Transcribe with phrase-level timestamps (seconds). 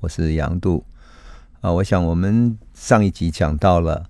[0.00, 0.84] 我是杨度
[1.60, 1.72] 啊。
[1.72, 4.04] 我想我们上一集讲到了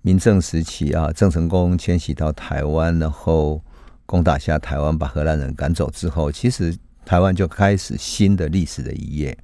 [0.00, 3.62] 民政时期啊，郑成功迁徙到台湾，然后
[4.06, 9.36] 攻打下台湾，把荷兰人赶走之后，其实台湾就开始新的历史的一页。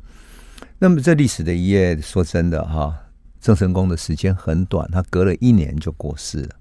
[0.79, 2.95] 那么这历史的一页，说真的哈，
[3.39, 6.55] 郑成功的时间很短，他隔了一年就过世了。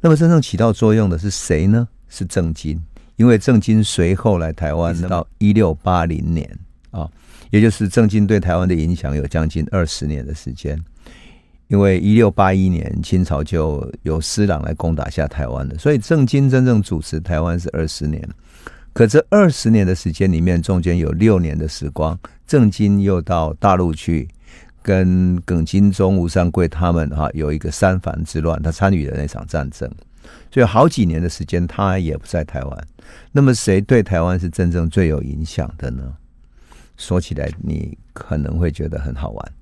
[0.00, 1.86] 那么真正起到作用的是谁呢？
[2.08, 2.82] 是郑经，
[3.16, 6.58] 因为郑经随后来台湾到一六八零年
[6.90, 7.10] 啊。
[7.50, 10.78] 也就是郑经对台湾的影响有将近二十年的时间，
[11.68, 18.26] 因为一六八一年清朝就由施琅来攻打下台湾的，所以郑经真正主持台湾是二十年。
[18.92, 24.28] 可这二十年的时间里面，中间有六年的时光，郑经又到大陆去
[24.82, 29.90] 跟耿精忠、吴三桂他们哈有一个三藩之乱，他参与了那场战争，
[30.52, 32.86] 所以好几年的时间他也不在台湾。
[33.32, 36.14] 那么谁对台湾是真正最有影响的呢？
[36.96, 39.52] 说起来，你可能会觉得很好玩。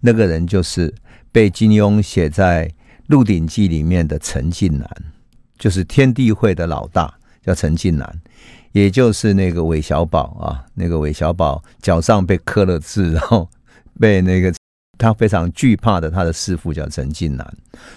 [0.00, 0.92] 那个人就是
[1.32, 2.68] 被金庸写在
[3.06, 4.88] 《鹿鼎记》里面的陈近南，
[5.58, 8.20] 就是天地会的老大，叫陈近南，
[8.72, 10.66] 也就是那个韦小宝啊。
[10.74, 13.48] 那个韦小宝脚上被刻了字，然后
[13.98, 14.52] 被那个
[14.98, 17.56] 他非常惧怕的他的师傅叫陈近南，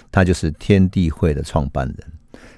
[0.10, 1.98] 他就是天地会的创办人。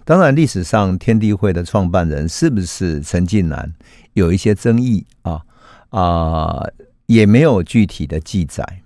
[0.05, 3.71] 当然，历史上天地会的创办人是不是陈近南，
[4.13, 5.41] 有一些争议啊。
[5.89, 6.63] 啊、
[7.07, 8.81] 也没有具体的记载，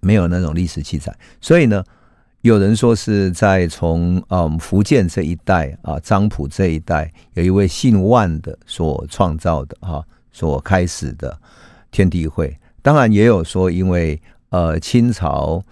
[0.00, 1.84] 没有那种历史记载，所以呢，
[2.40, 11.38] 有人说是在从嗯福建这一带啊，漳浦这一带，有一位姓万的所创造的哈、啊，所开始的
[11.90, 12.58] 天地会。
[12.80, 15.62] 当然也有说，因为呃清朝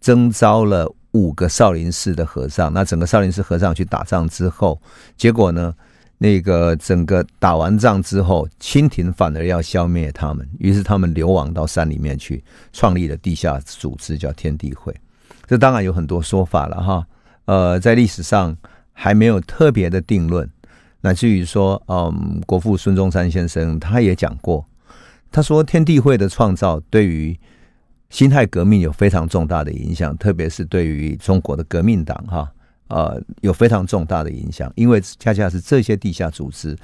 [0.00, 4.80] 征召了五个少林寺的和尚，那整个少林寺和尚去打仗之后，
[5.16, 5.74] 结果呢？
[6.18, 14.92] 那个整个打完仗之后，清廷反而要消灭他们，于是他们流亡到山里面去，创立了地下组织，叫天地会。
[15.46, 17.06] 这当然有很多说法了哈，
[17.44, 18.56] 呃，在历史上
[18.92, 20.50] 还没有特别的定论，
[21.00, 24.66] 乃至于说，嗯，国父孙中山先生他也讲过，
[25.30, 27.38] 他说天地会的创造对于
[28.10, 32.50] 辛亥革命有非常重大的影响，特别是对于中国的革命党哈。
[32.88, 36.76] 呃，有非常重大的影响，因为恰恰是这些地下组织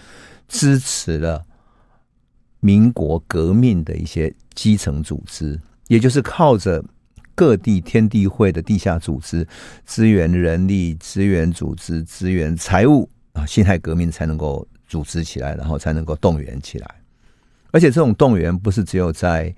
[0.47, 1.45] 支持了
[2.61, 6.85] 民国革命的一些基层组织，也就是靠着
[7.35, 9.47] 各地天地会的地下组织
[9.87, 16.95] 支援人力、支援组织、支援财务啊，辛亥革命才能够组织起来，然后才能够动员起来。
[17.71, 19.53] 而且这种动员不是只有在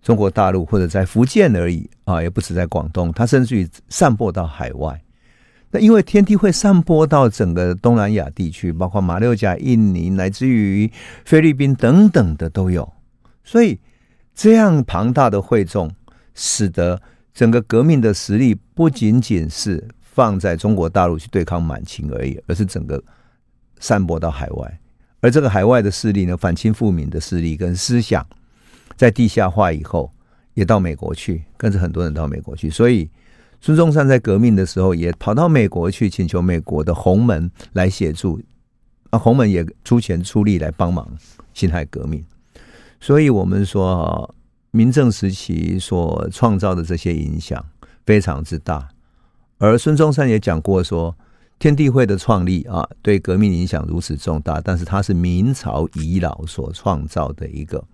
[0.00, 4.98] 中国大陆或者在福建而已啊，也不止在广东，它甚至于散播到海外。
[5.70, 10.90] 那因为天地会散播到整个东南亚地区，包括马六甲、印尼，乃至于
[11.26, 12.90] 菲律宾等等的都有，
[13.44, 13.78] 所以
[14.34, 15.90] 这样庞大的会众，
[16.34, 17.02] 使得
[17.34, 23.02] 整个革命的实力不仅仅是放在中国大陆去对抗满清而已，而是整个
[23.78, 24.80] 散播到海外。
[25.20, 28.26] 而这个海外的势力呢，反清复明的势力跟思想，
[28.96, 30.10] 在地下化以后，
[30.54, 33.10] 也到美国去，跟着很多人到美国去，所以。
[33.60, 38.40] 孙中山在革命的时候也跑到美国去，请求美国的洪门来协助，
[39.10, 41.08] 啊，洪门也出钱出力来帮忙
[41.52, 42.24] 辛亥革命。
[43.00, 44.30] 所以，我们说啊，
[44.70, 47.64] 明政时期所创造的这些影响
[48.06, 48.88] 非常之大。
[49.58, 51.16] 而孙中山也讲过说，
[51.58, 57.84] 天地会的创立啊，对革命影响如此重大，但是它是明朝遗老所创造的一个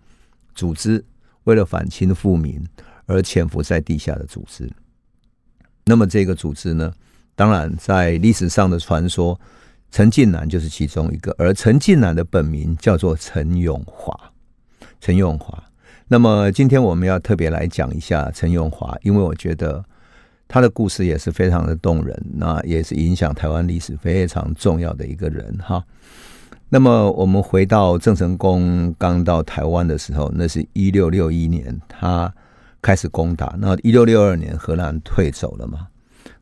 [0.55, 1.03] 组织，
[1.45, 2.63] 为了反清复明
[3.07, 4.71] 而潜伏在地下的组织。
[5.87, 6.93] 那么这个组织呢，
[7.35, 9.39] 当然在历史上的传说，
[9.91, 11.35] 陈近南就是其中一个。
[11.39, 14.19] 而陈近南的本名叫做陈永华，
[14.99, 15.63] 陈永华。
[16.09, 19.85] 那么今天我们要特别来讲一下陈永华，因为我觉得
[20.49, 25.85] 他的故事也是非常的动人，那也是影响台湾历史非常重要的一个人哈。
[26.71, 32.33] 那么我们回到郑成功刚到台湾的时候，那是一六六一年，他。
[32.85, 35.89] 开始攻打，那一六六二年荷兰退走了嘛？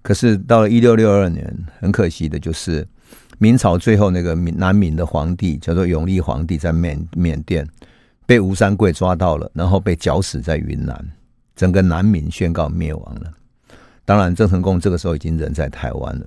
[0.02, 2.84] 可是到了一六六二年，很可惜的就是
[3.38, 7.64] 明朝最后那个南明的皇帝叫做永历皇帝，在缅缅甸
[8.26, 11.00] 被吴三桂抓到了，然后被绞死在云南，
[11.54, 13.32] 整个南明宣告灭亡了。
[14.04, 16.26] 当然，郑成功这个时候已经人在台湾了。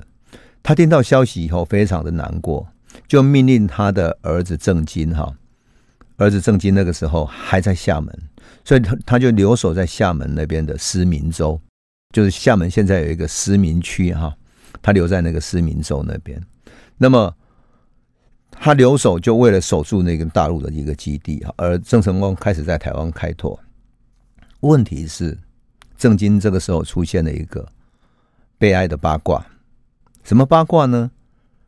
[0.63, 2.65] 他听到消息以后，非常的难过，
[3.05, 5.29] 就命令他的儿子郑经哈，
[6.15, 8.17] 儿子郑经那个时候还在厦门。
[8.65, 11.57] 所以他他就留守在厦门那边的思明州，
[12.13, 14.35] 就是厦门现在有一个思明区哈，
[14.81, 16.41] 他留在那个思明州那边。
[16.97, 17.33] 那么
[18.49, 23.59] 他留守就为了守住那个大陆的一个基地哈，而郑成功开始在台湾开拓。
[24.61, 25.37] 问题是，
[25.97, 27.67] 郑经这个时候出现了一个
[28.57, 29.45] 悲哀的八卦。
[30.23, 31.11] 什么八卦呢？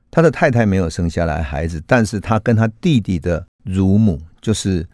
[0.09, 4.87] 他的太太没有生下来孩子，但是他跟他弟弟的乳母，就是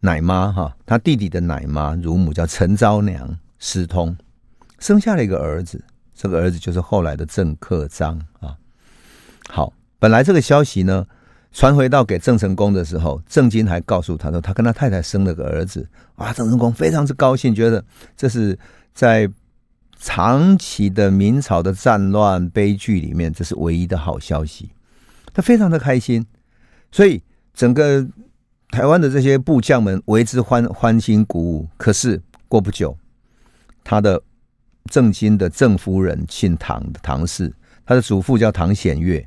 [0.00, 4.16] 奶妈哈，他弟弟的奶妈乳母叫陈昭娘私通，
[4.78, 5.84] 生下了一个儿子。
[6.14, 8.56] 这个儿子就是后来的郑克章啊。
[9.48, 11.06] 好，本来这个消息呢
[11.52, 15.88] 传回到给郑成功的时候，郑经还告诉他说，他跟他太太生了个儿子。
[16.16, 17.84] 啊，郑成功非常之高兴，觉得
[18.16, 18.58] 这是
[18.92, 19.30] 在
[19.98, 24.70] 长期的明朝的战乱悲剧里面，这是唯一的好消息。
[25.32, 26.26] 他非常的开心，
[26.90, 27.22] 所以
[27.54, 28.06] 整个
[28.70, 31.68] 台湾的这些部将们为之欢欢欣鼓舞。
[31.76, 32.96] 可是过不久，
[33.84, 34.22] 他的。
[34.90, 37.52] 郑经的郑夫人姓唐的唐氏，
[37.84, 39.24] 他的祖父叫唐显岳，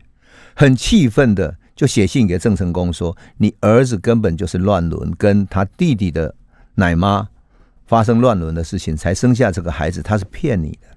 [0.56, 6.34] 很气愤的就写信给郑成功说：“你儿子根本就是乱伦，跟他弟弟的
[6.74, 7.30] 奶妈
[7.86, 10.88] 发生乱伦的事情，才生下这个孩子，他是骗你的。”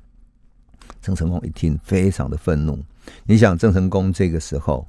[1.02, 2.82] 郑成功一听，非常的愤怒。
[3.24, 4.88] 你想，郑成功这个时候，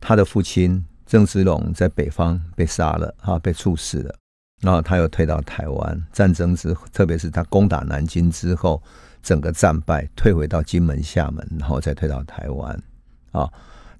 [0.00, 4.14] 他的父亲郑芝龙在北方被杀了，哈，被处死了。
[4.60, 8.82] 然后他又退到台湾，战争之，特别是他攻打南京之后，
[9.22, 12.78] 整个战败，退回到金门、厦门，然后再退到台湾。
[13.32, 13.50] 啊，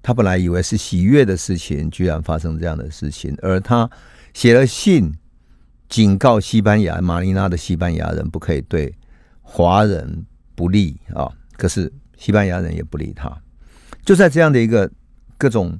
[0.03, 3.35] 他本来以为是喜悦的事情，居然发生这样的事情。
[3.41, 3.89] 而他
[4.35, 5.11] 写了信
[5.87, 8.93] 警告西班牙马尼拉的西班牙人不可以对
[9.41, 13.35] 华人不利啊，可是西班牙人也不理他。
[14.05, 14.91] 就在这样的一个
[15.37, 15.79] 各种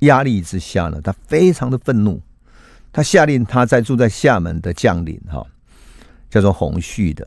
[0.00, 2.20] 压力之下呢，他非常的愤怒。
[2.92, 5.46] 他下令他在住在厦门的将领哈，
[6.28, 7.26] 叫做洪旭的，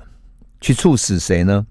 [0.59, 1.65] 去处死谁呢？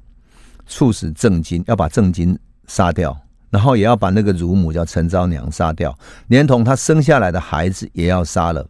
[0.67, 3.15] 处死郑经，要把郑经杀掉，
[3.51, 5.95] 然后也要把那个乳母叫陈昭娘杀掉，
[6.29, 8.67] 连同他生下来的孩子也要杀了。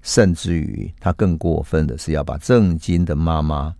[0.00, 3.74] 甚至于他更过分的是要把郑经的妈妈，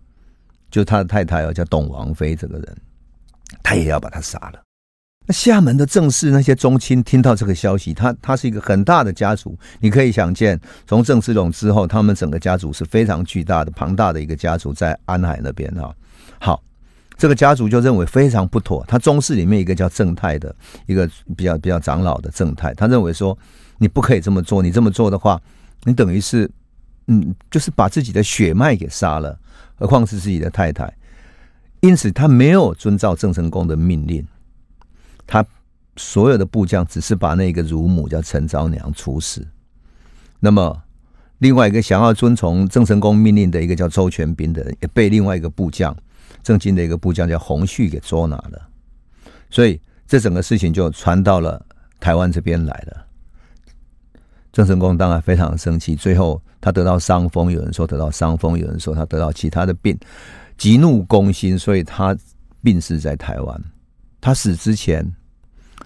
[0.70, 2.76] 就他的太太哦，叫董王妃这个人，
[3.62, 4.62] 他也要把他杀了。
[5.26, 15.94] 那厦门的郑氏那些宗亲听到这个消息，他他是一个很大的家族，你可以想见，从郑芝龙之后，他们整个家族是非常巨大的、庞大的一个家族，在安海那边哈。
[16.38, 16.62] 好，
[17.16, 18.84] 这个家族就认为非常不妥。
[18.86, 20.54] 他宗室里面一个叫郑泰的
[20.84, 23.36] 一个比较比较长老的郑泰，他认为说
[23.78, 25.40] 你不可以这么做，你这么做的话，
[25.84, 26.50] 你等于是
[27.06, 29.38] 嗯，就是把自己的血脉给杀了，
[29.76, 30.92] 何况是自己的太太。
[31.80, 34.26] 因此，他没有遵照郑成功的命令。
[35.26, 35.44] 他
[35.96, 39.46] 所有的部将只是把那个乳母叫陈昭娘处死，
[40.40, 40.82] 那么
[41.38, 45.96] 另外一个想要遵从郑成功命令的一个叫周全斌的人，也被另外一个部将
[46.42, 48.68] 郑经的一个部将叫洪旭给捉拿了，
[49.50, 51.64] 所以这整个事情就传到了
[52.00, 53.06] 台湾这边来了。
[54.52, 59.98] 郑成功当然非常生气，最后他得到伤风，有人说得到伤风，有人说他得到其他的病，
[60.56, 62.16] 急怒攻心，所以他
[62.62, 63.64] 病逝在台湾。
[64.24, 65.06] 他死之前，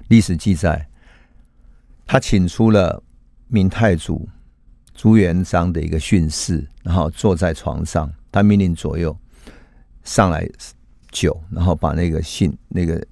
[0.06, 0.88] 历史记载，
[2.06, 3.02] 他请出了
[3.49, 4.29] 明太祖
[4.94, 9.19] 朱元璋的一个训示，然后坐在床上，他命令左右
[10.05, 10.49] 上来
[11.11, 13.05] 酒，然后把那个信那个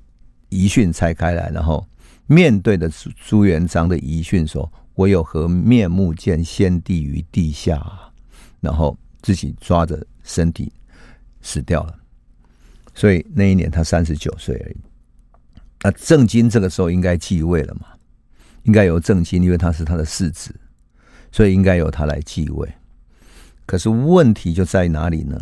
[0.48, 1.84] 遗训拆开来，然后
[2.28, 7.84] 面对着朱元璋的遗训说：“我有何面目见先帝于地下？”
[8.62, 10.72] 然后自己抓着身体
[11.42, 11.98] 死掉了。
[12.94, 14.76] 所以那一年他三十九岁而已。
[15.82, 17.86] 那郑经这个时候应该继位了嘛？
[18.64, 20.52] 应该由郑经，因为他是他的世子，
[21.30, 22.68] 所以应该由他来继位。
[23.64, 25.40] 可是问题就在哪里呢？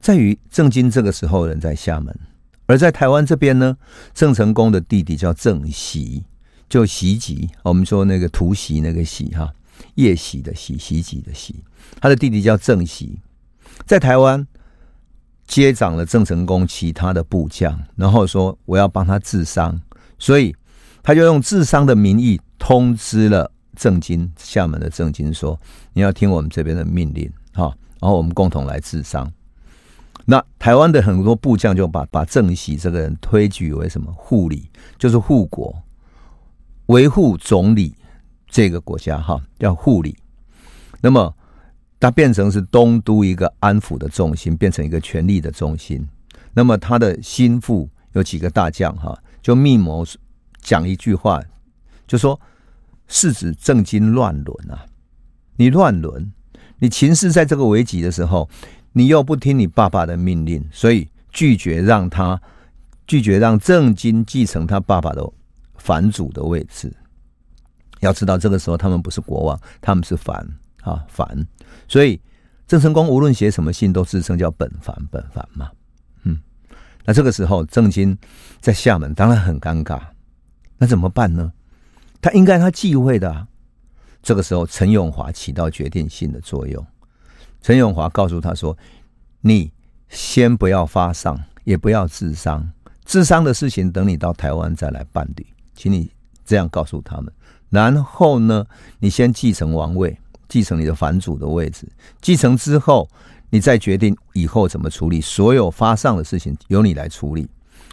[0.00, 2.14] 在于郑经这个时候人在厦门，
[2.66, 3.76] 而在台湾这边呢，
[4.12, 6.24] 郑成功的弟弟叫郑袭，
[6.68, 7.48] 就袭击。
[7.62, 9.52] 我们说那个突袭那个袭哈，
[9.94, 11.64] 夜袭的袭，袭击的袭。
[12.00, 13.18] 他的弟弟叫郑袭，
[13.86, 14.46] 在台湾。
[15.50, 19.76] 接掌了郑成功其他的部将，然后说我要帮他治伤，
[20.16, 20.54] 所以
[21.02, 25.58] 他就用治伤的名义通知了郑经，厦门的郑经说，
[25.92, 27.64] 你要听我们这边的命令，哈，
[28.00, 29.28] 然后我们共同来治伤。
[30.24, 35.74] 那台湾的很多部将就把把郑袭这个人推举为什么护理，就是护国，
[36.86, 37.92] 维护总理
[38.48, 40.16] 这个国家哈，叫护理。
[41.00, 41.34] 那么。
[42.00, 46.08] 他变成是东都一个安抚的重心，变成一个权力的中心。
[46.54, 50.04] 那么他的心腹有几个大将哈，就密谋
[50.60, 51.40] 讲一句话，
[52.06, 52.40] 就说
[53.06, 54.86] 世子郑经乱伦啊！
[55.56, 56.32] 你乱伦，
[56.78, 58.48] 你秦氏在这个危急的时候，
[58.92, 62.40] 你又不听你爸爸的命令，所以拒绝让他
[63.06, 65.30] 拒绝让郑经继承他爸爸的
[65.76, 66.90] 藩主的位置。
[68.00, 70.48] 要知道这个时候他们不是国王，他们是藩。
[70.82, 71.46] 啊，凡，
[71.88, 72.20] 所以
[72.66, 75.70] 郑成功无论写什么信，都自称叫本凡本凡嘛。
[76.24, 76.38] 嗯，
[77.04, 78.16] 那这个时候郑经
[78.60, 80.00] 在厦门当然很尴尬，
[80.78, 81.52] 那怎么办呢？
[82.22, 83.46] 他应该他继位的啊。
[84.22, 86.86] 这个时候，陈永华起到决定性的作用。
[87.62, 88.76] 陈永华告诉他说
[89.40, 89.72] ：“你
[90.10, 92.70] 先不要发丧，也不要治丧，
[93.06, 96.12] 治丧的事情等你到台湾再来办理，请你
[96.44, 97.32] 这样告诉他们。
[97.70, 98.66] 然后呢，
[98.98, 100.18] 你先继承王位，
[100.50, 101.88] 继承你的藩主的位置。
[102.20, 103.08] 继承之后，
[103.48, 105.18] 你再决定以后怎么处理。
[105.22, 107.48] 所有发丧的事情由你来处理。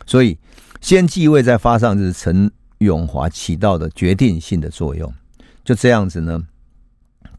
[0.05, 0.37] 所以，
[0.81, 5.13] 先继位再发丧，就是陈永华起到的决定性的作用。”
[5.63, 6.41] 就这样子呢，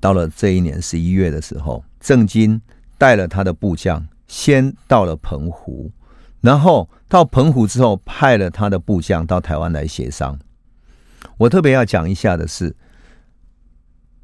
[0.01, 2.61] 到了这一年十一月的时候，郑经
[2.97, 5.91] 带了他的部将，先到了澎湖，
[6.41, 10.39] 然后到澎湖之后，派了他的部将到台湾来协商。
[11.39, 12.77] 我特别要讲一下的是，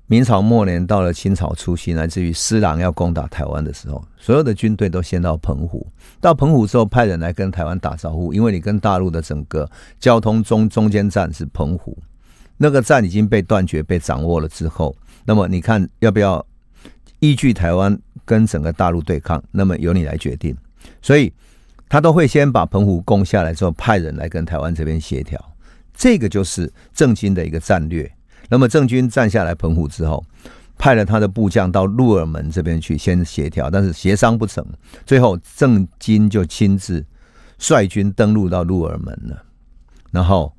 [0.06, 5.86] 明朝末年到了清朝初期，乃至于施琅要攻打台湾的时候，所有的军队都先到澎湖。
[6.20, 9.68] 到澎湖之后，派人来跟台湾打招呼，因为你跟大陆的整个
[9.98, 11.96] 交通中中间站是澎湖。
[12.58, 14.94] 那个站已经被断绝、被掌握了之后，
[15.24, 16.44] 那么你看要不要
[17.20, 19.42] 依据台湾跟整个大陆对抗？
[19.50, 20.54] 那么由你来决定。
[21.00, 21.32] 所以
[21.88, 25.42] 他都会先把澎湖攻下来之后，派人来跟台湾这边协调。
[25.94, 28.10] 这个就是郑经的一个战略。
[28.48, 30.24] 那么郑军站下来澎湖之后，
[30.78, 34.64] 派了他的部将到鹿耳门这边去先协调，但是协商不成，
[35.06, 37.04] 最后郑经就亲自
[37.58, 39.42] 率军登陆到鹿耳门了，
[40.10, 40.52] 然后。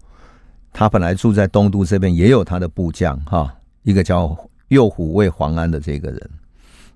[0.77, 4.37] 他本来住在东都这边，也有他的部将哈，一个叫
[4.67, 6.29] 右虎卫黄安的这个人，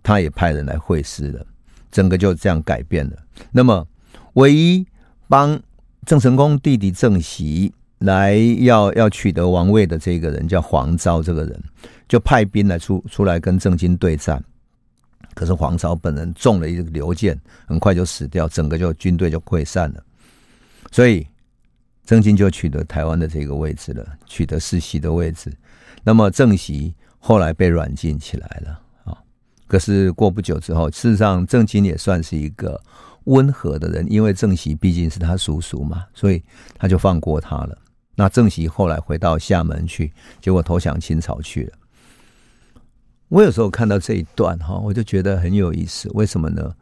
[0.04, 1.46] 他也派人来会师了，
[1.90, 3.16] 整个就这样改变了。
[3.54, 3.88] 那么，
[4.34, 4.86] 唯一
[5.30, 5.58] 帮
[6.06, 11.64] 郑成功弟弟郑袭来要要取得王位的这个人叫黄昭，这个人
[12.08, 14.44] 就派兵来出出来跟郑经对战，
[15.34, 20.04] 可是黄昭本人中了一个流箭，很快就死掉，整个就军队就溃散了，
[20.92, 21.26] 所以。
[22.06, 25.54] 郑经就取得台湾的这个位置了，取得世袭的位置。
[26.04, 29.16] 那么郑袭后来被软禁起来了啊。
[29.68, 32.82] 可是过不久之后，事实上郑经也算是一个
[33.26, 36.44] 温和的人，因为郑袭毕竟是他叔叔嘛，所以
[36.80, 37.78] 他就放过他了。
[38.20, 40.12] 那郑袭后来回到厦门去，
[40.42, 41.74] 结果投降清朝去了。
[43.30, 46.10] 我有时候看到这一段哈，我就觉得很有意思。
[46.14, 46.76] 为什么呢？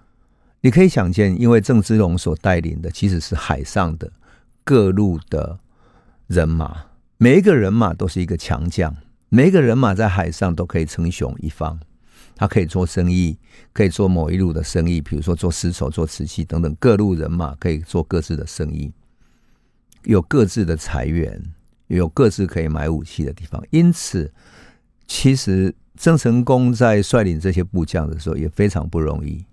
[0.62, 4.12] 你可以想见，因为郑芝龙所带领的其实是海上的。
[4.64, 5.60] 各路的
[6.26, 8.96] 人马，每一个人马都是一个强将，
[9.30, 11.80] 每一个人马在海上都可以称雄一方。
[12.36, 13.38] 他可以做生意，
[13.72, 16.76] 可以做某一路的生意，比如说做丝绸、做瓷器等等。
[16.80, 18.92] 各路人马可以做各自的生意，
[20.04, 21.42] 有各自的财源，
[21.88, 23.64] 有各自可以买武器的地方。
[23.70, 24.32] 因此，
[25.08, 29.46] 其实郑成功在率领这些部将的时候也非常不容易。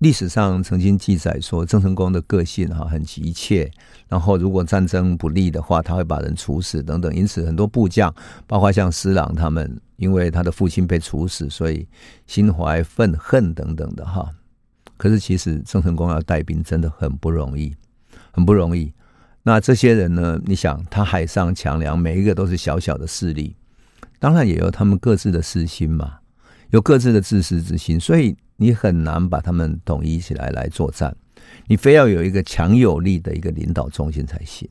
[0.00, 3.70] 历史上曾经记载说，郑成功的个性哈很急切，
[4.08, 7.14] 然后如果战争不利的话，他会把人处死等等。
[7.14, 8.14] 因此，很多部将，
[8.46, 11.88] 包括像施琅他们，因为他的父亲被处死，所以
[12.26, 14.30] 心怀愤恨等等的哈。
[14.98, 17.74] 可是，其实郑成功要带兵真的很不容易，
[18.36, 18.92] 很不容易。
[19.42, 20.40] 那这些人呢？
[20.44, 23.56] 你想，他海上强梁，每一个都是小小的势力，
[24.18, 26.18] 当然也有他们各自的私心嘛，
[26.70, 28.36] 有各自的自私之心，所以。
[28.58, 31.14] 你很难把他们统一起来来作战，
[31.66, 34.66] 你非要有一个强有力的一个领导中心才行。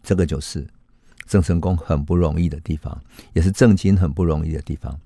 [0.00, 0.64] 这个就是
[1.26, 2.96] 郑成功很不容易的地方，
[3.32, 4.96] 也是郑经很不容易的地方。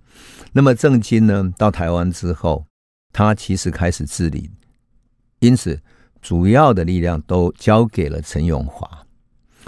[0.53, 2.67] 那么郑经呢，到台湾之后，
[3.11, 4.51] 他其实开始治理，
[5.39, 5.81] 因此
[6.23, 8.89] 主要的力量都交给了陈永华。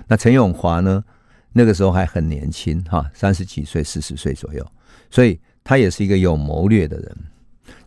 [0.07, 1.05] 那陈永华呢，
[1.53, 4.67] 那个时候还很年轻，哈，三十几岁、四十岁左右，
[5.11, 7.17] 所以他也是一个有谋略的人。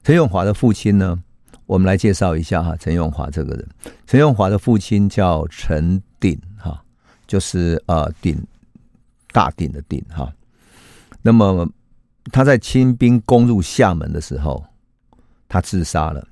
[0.04, 1.18] 陈永华的父亲呢？
[1.66, 3.68] 我们来介绍一下哈，陈永华这个人。
[4.06, 6.82] 陈永华的父亲叫陈鼎哈，
[7.28, 8.42] 就是呃鼎
[9.34, 10.32] 大鼎的鼎哈。
[11.22, 11.70] 那么
[12.32, 14.64] 他在清兵攻入厦门的时候，
[15.50, 16.26] 他自杀了。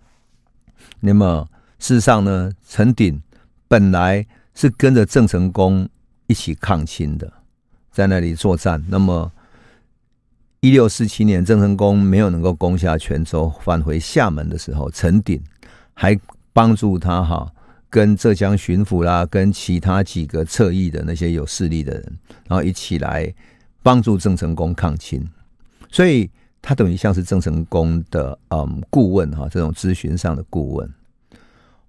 [1.01, 1.45] 那么
[1.79, 3.21] 事实上呢，陈鼎
[3.67, 5.87] 本来是跟着郑成功
[6.27, 7.31] 一起抗清的，
[7.91, 8.83] 在那里作战。
[8.87, 9.31] 那么
[10.61, 15.39] 一六四七年，郑成功没有能够攻下泉州，返回厦门的时候，陈鼎
[15.93, 16.17] 还
[16.53, 17.51] 帮助他哈，
[17.89, 22.17] 跟浙江巡抚啦，跟其他几个侧翼的那些有势力的人，
[22.47, 23.31] 然后一起来
[23.83, 25.23] 帮助郑成功抗清，
[25.91, 26.29] 所以
[26.61, 30.89] 他等于像是郑成功的嗯顾问哈，这种咨询上的顾问。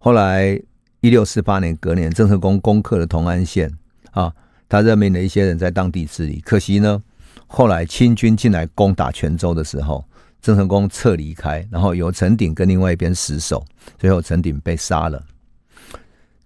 [0.06, 0.56] 后来
[1.00, 3.68] 一六四八年隔年，郑成功攻克了同安县
[4.12, 4.32] 啊，
[4.68, 7.02] 他任命了一些人在当地治理，可惜呢。
[7.48, 10.04] 后来清军进来攻打泉州的时候，
[10.40, 13.64] 郑成功撤离开，然后由陈鼎跟另外一边死守，
[13.98, 15.20] 最后陈鼎被杀了。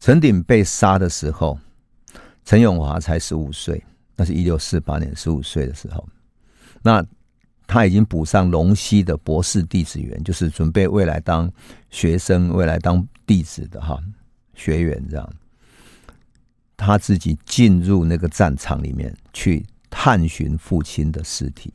[0.00, 1.59] 陈鼎被杀的时候，
[2.47, 3.85] 陈永华才十五岁，
[4.17, 6.02] 那是一六四八年十五岁的时候。
[6.81, 7.05] 那
[7.71, 11.49] 他已经补上龙溪的博士弟子员，就是准备未来当
[11.89, 13.97] 学生、未来当弟子的哈
[14.57, 15.33] 学员这样。
[16.77, 21.73] 他自己进入那个战场里面去探寻父亲的尸体。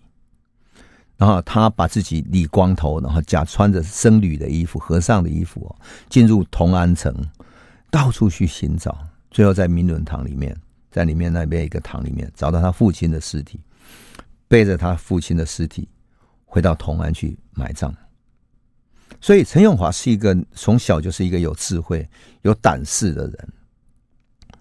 [1.16, 5.74] 然后他把自己理光头，然后假穿着僧侣的衣服、和尚的衣服，
[6.10, 7.16] 进入同安城，
[7.90, 8.98] 到处去寻找，
[9.32, 10.54] 最后在明伦堂里面，
[10.92, 13.58] 在里面那边一个堂里面找到他父亲的尸体，
[14.56, 15.86] 背着他父亲的尸体
[16.46, 17.94] 回到同安去埋葬。
[19.20, 22.08] 所以陈永华是一个从小就是一个有智慧、
[22.44, 23.50] 有胆识的人。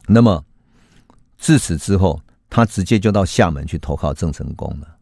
[0.09, 0.45] 那么
[1.39, 2.21] 自此之后，
[2.51, 4.97] 他直接就到厦门去投靠郑成功了。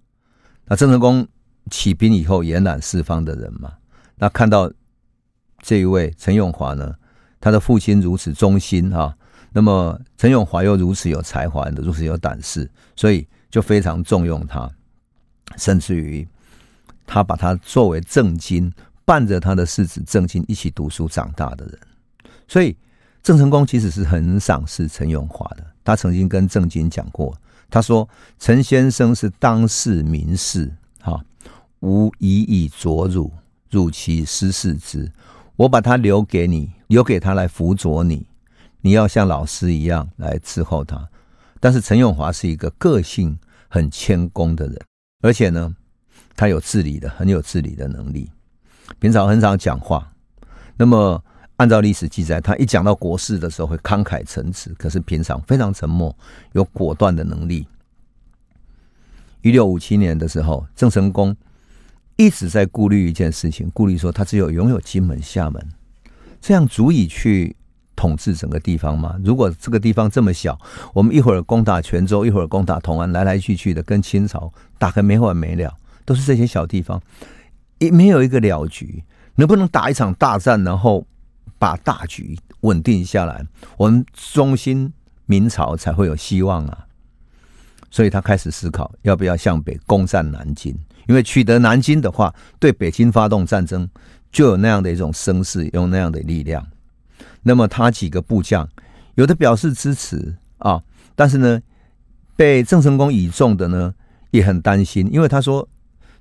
[0.67, 1.27] 那郑成功。
[1.71, 3.73] 起兵以后，延揽四方的人嘛，
[4.17, 4.69] 那看到
[5.61, 6.93] 这一位陈永华呢，
[7.41, 9.17] 他的父亲如此忠心哈，
[9.53, 14.69] 那么陈永华又如此有才华的，如此有胆识，所以就非常重用他，
[15.57, 16.27] 甚至于
[17.07, 18.73] 他把他作为正经，
[19.05, 21.79] 伴着他的世子正经一起读书长大的人。
[22.49, 22.77] 所以
[23.23, 27.37] 郑成功其实是很赏识陈永华的，他曾经跟郑经讲过，
[27.71, 28.09] 他说
[28.39, 30.71] 陈先生是当世名士
[31.01, 31.23] 哈。
[31.81, 33.33] 吾以以佐汝，
[33.71, 35.11] 汝其师事之。
[35.57, 38.27] 我把他留给你，留给他来辅佐你。
[38.81, 41.09] 你要像老师一样来伺候他。
[41.61, 44.81] 但是陈永华是一个个性很谦恭的人，
[45.23, 45.75] 而且呢，
[46.37, 48.31] 他有治理的，很有治理的能力。
[48.99, 50.13] 平常很少讲话。
[50.77, 51.25] 那么
[51.57, 56.15] 按照历史记载，他一讲到国事的时候会慷慨陈词，可是平常非常沉默，
[56.53, 57.67] 有果断的能力。
[59.41, 61.35] 一六五七年的时候，郑成功。
[62.17, 65.67] 一直在顾虑一件事情，顾虑说他只有拥有金门、厦门，
[66.43, 67.57] 这样足以去
[68.03, 69.15] 统治整个地方吗？
[69.23, 70.59] 如果这个地方这么小，
[70.93, 75.73] 我们一会儿攻打泉州，一会儿攻打同安，来来去去的跟清朝打个没完没了，
[76.05, 77.01] 都是这些小地方，
[77.79, 79.05] 也没有一个了局。
[79.37, 81.07] 能不能打一场大战，然后
[81.61, 84.93] 把大局稳定下来，我们中心
[85.27, 86.87] 明朝才会有希望啊！
[87.89, 90.77] 所以他开始思考要不要向北攻占南京。
[91.07, 93.89] 因为取得南京的话，对北京发动战争
[94.33, 96.67] 就有那样的一种声势，有那样的力量。
[97.43, 98.69] 那么他几个部将
[99.15, 100.83] 有的表示支持啊，
[101.15, 101.61] 但是呢，
[102.37, 103.95] 被郑成功倚重的呢
[104.31, 105.69] 也很担心，因为他说，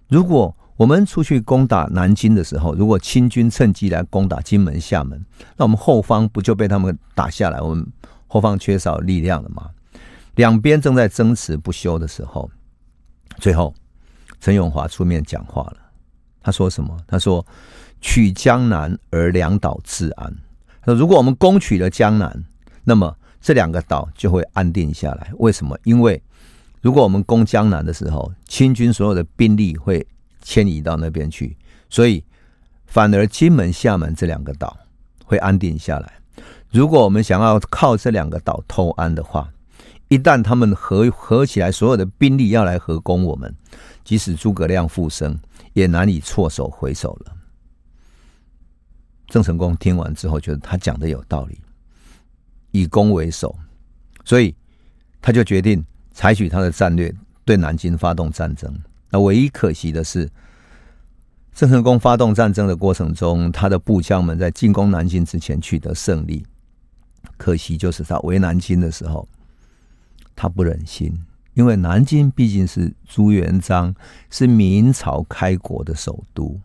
[0.08, 5.24] 如果我们出去攻打南京的时候，如果清军趁机来攻打金门、厦门，
[5.58, 7.62] 那我们后方不就被他们打下来？
[7.62, 7.86] 我们
[8.28, 9.70] 后方缺少力量了吗？
[10.36, 12.50] 两边正在争持不休的时候，
[13.38, 13.74] 最后。
[14.40, 15.78] 陈永华出面讲话了，
[16.42, 16.98] 他说什么？
[17.06, 17.46] 他说
[18.02, 20.36] ：“取江南而两岛自安。”
[20.86, 22.44] 那：“如果我们攻取了江南，
[22.84, 25.32] 那么这两个岛就会安定下来。
[25.38, 25.78] 为什么？
[25.84, 26.22] 因为
[26.82, 30.06] 如果我们攻江南的时候，清军所有的兵力会
[30.42, 31.56] 迁移到那边去，
[31.90, 32.24] 所以
[32.86, 34.78] 反而金门、厦门这两个岛
[35.26, 36.14] 会安定下来。
[36.72, 39.50] 如果我们想要靠这两个岛偷安的话，
[40.08, 43.54] 一旦他们合合起来，所有的兵力要来合攻我们。”
[44.04, 45.38] 即使诸葛亮复生，
[45.74, 47.34] 也难以措手回手了。
[49.32, 51.58] 郑成功听完之后，觉得他讲的有道理，
[52.72, 53.58] 以攻为守，
[54.26, 54.54] 所以
[55.22, 57.16] 他就决定采取他的战略，
[57.46, 58.78] 对南京发动战争。
[59.10, 60.30] 那唯一可惜的是，
[61.54, 66.46] 郑成功发动战争的过程中，他的部将们在进攻南京之前取得胜利，
[67.38, 69.26] 可惜就是他围南京的时候，
[70.36, 71.18] 他不忍心。
[71.54, 73.96] 因为南京毕竟是朱元璋
[74.30, 76.60] 是明朝开国的首都，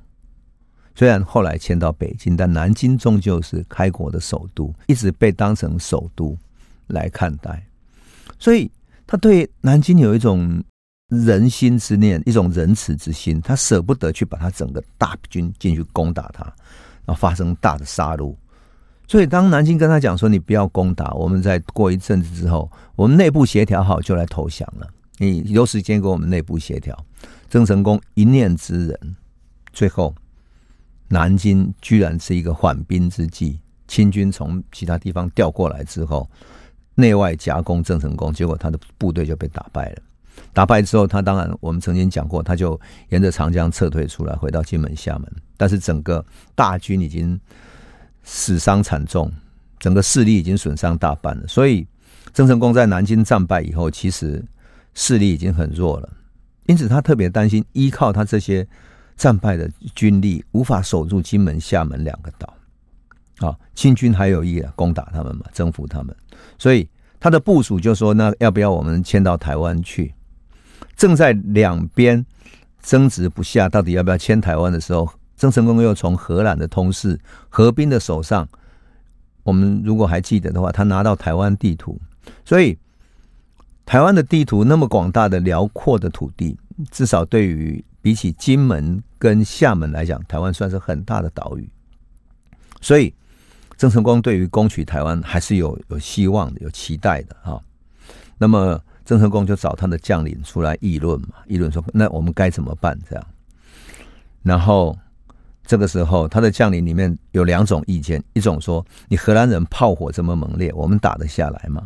[0.97, 6.37] 虽然后来迁到北京，但南京终究是开国的首都，一直被当成首都
[6.87, 7.63] 来看待，
[8.39, 8.71] 所以
[9.07, 10.65] 他对南京有一种
[11.11, 16.43] 仁心之念，一种仁慈之心，他舍不得去把他整个大军进去攻打他，
[17.05, 18.35] 然后发生大的杀戮。
[19.07, 24.89] 所以，当南京跟他讲说：“你不要攻打，我们再过一阵子之后，我们内部协调好就来投降了。
[25.19, 27.07] 你有时间给我们内部协调。”
[27.49, 29.17] 郑成功一念之仁，
[29.73, 30.13] 最后
[31.09, 33.61] 南京居然是一个缓兵之计。
[33.89, 36.29] 清军从其他地方调过来之后，
[36.95, 40.03] 内外夹攻郑成功，结果他的部队就被打败了。
[40.53, 42.79] 打败之后，他当然我们曾经讲过，他就
[43.11, 45.33] 沿着长江撤退出来，回到金门、厦门。
[45.57, 47.39] 但是整个大军已经。
[48.29, 49.33] 死伤惨重，
[49.79, 51.47] 整个势力已经损伤大半了。
[51.47, 51.87] 所以，
[52.35, 54.45] 郑成功在南京战败以后，其实
[54.95, 56.13] 势力已经很弱了。
[56.67, 58.67] 因此，他特别担心依靠他这些
[59.17, 62.55] 战败的军力无法守住金门、厦门两个岛，
[63.39, 66.15] 啊，清军还有意啊攻打他们嘛，征服他们，
[66.59, 70.15] 所以他的部署就说：那要不要我们迁到台湾去？
[70.97, 72.25] 正在两边
[72.83, 78.47] 争执不下，到底要不要迁台湾的时候，郑成功又从荷兰的通事何斌的手上，
[79.43, 81.99] 我们如果还记得的话，他拿到台湾地图，
[82.45, 82.79] 所以
[83.85, 86.57] 台湾的地图那么广大的辽阔的土地，
[86.91, 91.69] 至少对于比起金门跟厦门来讲，台湾算是很大的岛屿，
[92.81, 93.13] 所以
[93.77, 97.61] 郑成功对于攻取台湾还是有有希望的，有期待的哈。
[98.39, 98.81] 那么。
[99.05, 103.25] 郑成功就找他的将领出来议论嘛，议论说：“那我们该怎么办？”这样，
[104.43, 104.99] 然后
[105.65, 111.83] 这个时候，他的将领里面有两种意见：一种说，你荷兰人炮火这么猛烈，我们打得下来吗？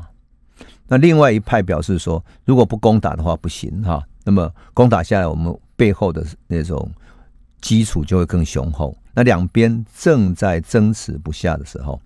[0.88, 4.02] 那另外一派表示说，如果不攻打的话，不行哈。
[4.24, 6.92] 那么攻打下来，我们背后的那种
[7.62, 8.94] 基础就会更雄厚。
[9.14, 11.98] 那两边正在争持不下的时候，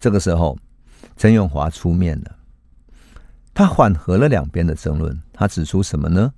[0.00, 0.58] 这个时候，
[1.16, 2.36] 陈永华出面了。
[3.54, 6.34] 他缓和了两边的争论，他指出什么呢？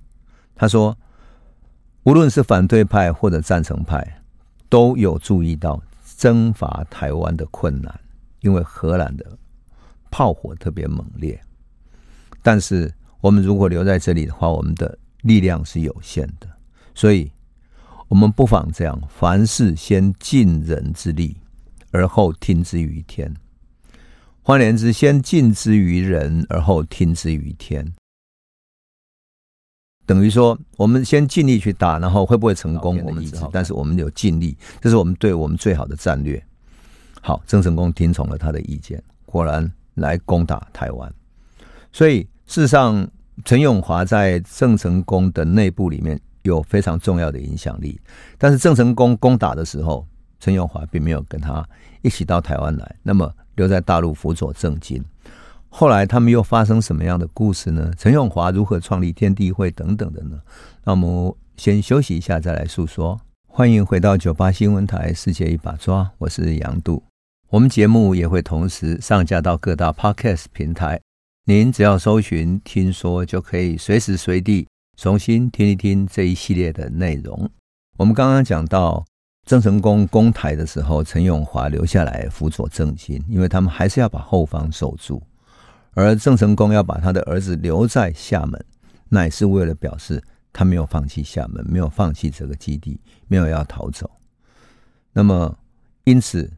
[0.53, 0.95] 他说，
[2.03, 4.21] 无论是反对派或者赞成派，
[4.69, 5.81] 都有注意到
[6.15, 7.99] 征伐台湾的困难，
[8.41, 9.25] 因为荷兰的
[10.11, 11.41] 炮火特别猛烈。
[12.43, 16.47] 但是我们如果留在这里的话，我们的力量是有限的，
[16.95, 17.31] 所以
[18.07, 21.37] 我们不妨这样：凡事先尽人之力，
[21.91, 23.35] 而后听之于天。
[24.41, 27.93] 换言之，先尽之于人，而后听之于天。
[30.05, 33.49] 等于说，我们先尽力去打，然后会不会成功，我们不知道。
[33.51, 36.41] 但是我们有尽力，这是我们对我们最好的战略。
[37.21, 41.11] 好，郑成功听从了他的意见，果然来攻打台湾。
[41.91, 43.09] 所以，事实上，
[43.43, 47.99] 陈永华在郑成功的内部里面有非常重要的影响力。
[48.37, 50.05] 但是，郑成功攻打的时候，
[50.39, 51.67] 陈永华并没有跟他
[52.01, 52.95] 一起到台湾来。
[53.03, 55.03] 那么，留在大陆辅佐郑经，
[55.69, 57.91] 后来他们又发生什么样的故事呢？
[57.97, 60.39] 陈永华如何创立天地会等等的呢？
[60.83, 63.19] 那我们先休息一下，再来诉说。
[63.47, 67.01] 欢迎回到九八新闻台《世界一把抓》，我是杨度。
[67.49, 70.99] 我们节目也会同时上架到各大 Podcast 平台，
[71.45, 77.49] 您只要搜寻“听说”，就可以随时随地重新听一听这一系列的内容。
[77.97, 79.05] 我们刚刚讲到。
[79.45, 85.21] 郑成功攻台的时候，陈永华留下来辅佐郑经，因为他们还是要把后方守住。
[85.93, 88.65] 而郑成功要把他的儿子留在厦门，
[89.07, 90.19] 乃是为了表示
[90.51, 94.09] 他没有放弃厦门，没有放弃这个基地，没有要逃走。
[95.13, 95.55] 那么，
[96.05, 96.51] 因此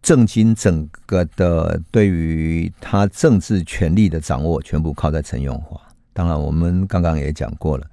[0.00, 5.80] 郑经整个的对于他政治权力的掌握，全部靠在陈永华。
[6.18, 7.86] 当然，我们刚刚也讲过了。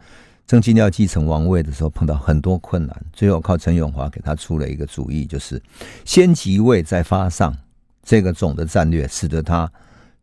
[0.47, 5.61] 郑经要继承王位的时候，碰到很多困难，最后靠陈永华给他出了一个主意，就是
[6.05, 7.55] 先即位再发丧，
[8.01, 9.71] 这个总的战略使得他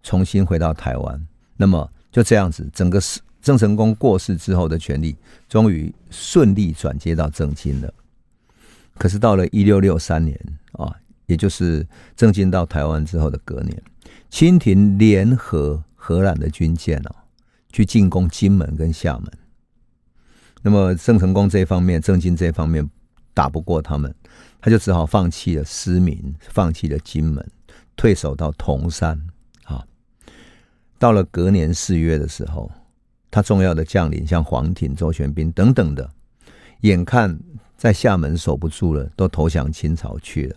[0.02, 1.26] 重新回到台湾。
[1.56, 3.00] 那么就这样子，整个
[3.40, 5.16] 郑成功过世之后的权力
[5.48, 7.94] 终于顺利转接到郑经了。
[8.98, 10.36] 可是到了一六六三年
[10.72, 10.92] 啊，
[11.26, 11.86] 也就是
[12.16, 13.80] 郑经到台湾之后的隔年，
[14.28, 17.14] 清廷联合荷兰的军舰哦，
[17.72, 19.32] 去进攻金门跟厦门。
[20.62, 22.88] 那么郑成功这一方面，郑经这一方面
[23.34, 24.14] 打不过他们，
[24.60, 27.44] 他就只好放弃了思明，放弃了金门，
[27.96, 29.20] 退守到铜山。
[29.64, 29.84] 啊，
[30.98, 32.70] 到了隔年四月的时候，
[33.30, 36.08] 他重要的将领像黄庭、周玄斌等等的，
[36.82, 37.40] 眼看
[37.76, 40.56] 在厦门守不住了，都投降清朝去了。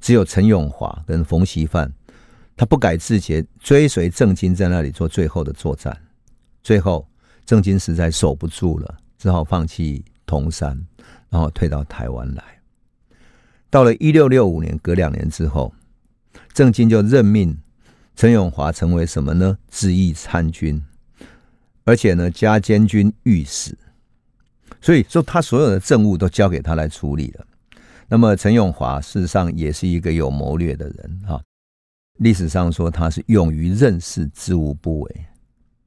[0.00, 1.92] 只有陈永华跟冯锡范，
[2.58, 5.96] 他不改自节，追随郑经在那里做最后的作战，
[6.62, 7.08] 最后。
[7.46, 10.78] 郑经实在守不住了，只好放弃铜山，
[11.30, 12.44] 然后退到台湾来。
[13.70, 15.72] 到了一六六五年，隔两年之后，
[16.52, 17.56] 郑经就任命
[18.14, 19.56] 陈永华成为什么呢？
[19.70, 20.84] 旨意参军，
[21.84, 23.74] 而且呢，加监军御史。
[24.82, 27.46] 所以说，他所有的政务都交给他来处理了。
[28.08, 31.40] 那么，陈永华事实上也是一个有谋略的人啊。
[32.18, 35.26] 历史上说他是勇于任事，知无不为，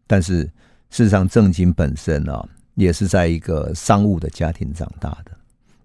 [0.05, 0.49] 但是。
[0.93, 5.31] 事实上，郑经本身啊，也是在一个商务的家庭长大的。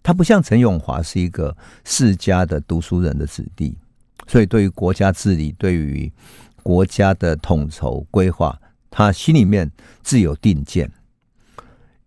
[0.03, 3.79] 他不像陈永华是一个世家的读书人的子弟，
[4.27, 6.13] 所以对于国家治理、对于
[6.61, 9.71] 国家的统筹规划，他心里面
[10.03, 10.91] 自有定见。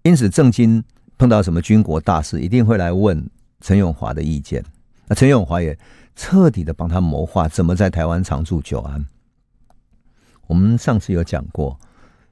[0.04, 0.84] 因此，郑经
[1.18, 3.26] 碰到什么军国大事，一定会来问
[3.62, 4.62] 陈永华的意见。
[5.08, 5.80] 那陈永华也
[6.20, 9.06] 彻底的帮他谋划怎么在台湾长驻久安。
[10.48, 11.80] 我们上次有讲过。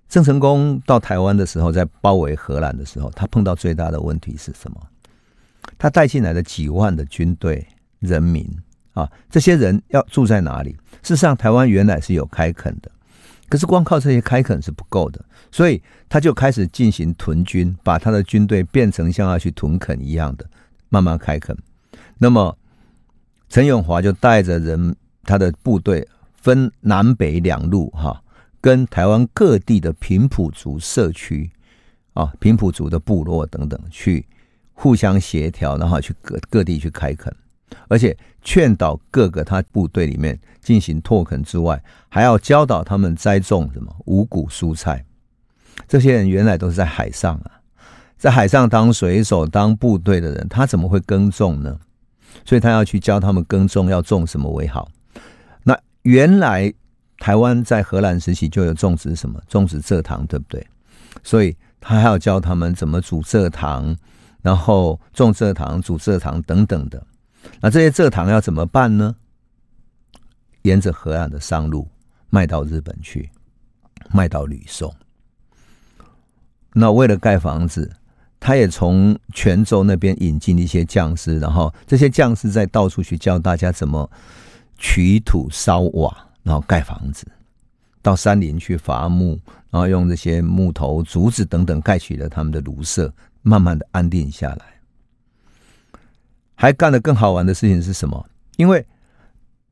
[0.10, 4.78] 郑成功到台湾的时候，在包围荷兰的时候，他碰到最大的问题是什么？
[5.78, 7.65] 他带进来的几万的军队
[8.00, 8.45] 人民
[8.91, 10.71] 啊，这些人要住在哪里？
[11.02, 12.91] 事实上，台湾原来是有开垦的，
[13.47, 20.45] 可是光靠这些开垦是不够的，所以他就开始进行屯军，把他的军队变成像要去屯垦一样的，
[20.89, 21.58] 慢慢开垦。
[22.17, 22.58] 那么，
[23.49, 28.21] 陈永华就带着人，他的部队分南北两路，哈。
[28.60, 31.49] 跟台湾各地的平埔族社区
[32.13, 34.25] 啊，平埔族的部落等等，去
[34.73, 37.33] 互相协调，然后去各各地去开垦，
[37.88, 45.05] 而且劝导各个他部队里面进行拓垦之外，还要教导他们栽种什么五谷蔬菜。
[45.88, 47.62] 这些人原来都是在海上啊，
[48.17, 51.79] 在海上当水手、当部队的人，他怎么会耕种呢？
[52.45, 54.89] 所以他要去教他们耕种要种什么为好。
[55.63, 56.73] 那原来。
[57.19, 60.67] 台湾在荷兰时期就有种植什么种植蔗糖，对不对？
[61.23, 63.97] 所以他还要教他们怎么煮蔗糖，
[64.43, 67.04] 然后种蔗糖、煮蔗糖等等的。
[67.60, 69.15] 那这些蔗糖要怎么办呢？
[70.62, 71.88] 沿着荷兰的商路
[72.30, 73.32] 卖到日本去，
[74.12, 74.95] 卖到吕宋。
[76.73, 77.91] 那为了盖房子，
[78.39, 84.10] 他也从泉州那边引进一些匠师，然后这些匠师再到处去教大家怎么
[84.78, 86.23] 取土烧瓦。
[86.43, 87.28] 然后盖房子，
[88.02, 89.38] 到山林去伐木，
[89.69, 94.65] 然后用这些木头、竹子等等盖起了他们的炉舍，慢慢的安定下来。
[96.56, 98.26] 还干了更好玩的事情是什么？
[98.56, 98.86] 因为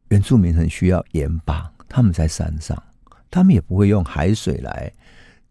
[0.09, 2.83] 原住民很需要盐巴，他们在山上，
[3.31, 4.91] 他们也不会用海水来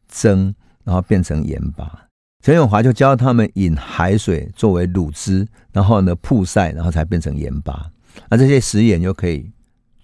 [0.09, 2.04] 蒸，然后变成盐巴。
[2.45, 7.91] 陈永华就教他们引海水作为卤汁，然后呢曝晒，然后才变成盐巴。
[8.29, 9.51] 那这些食盐就可以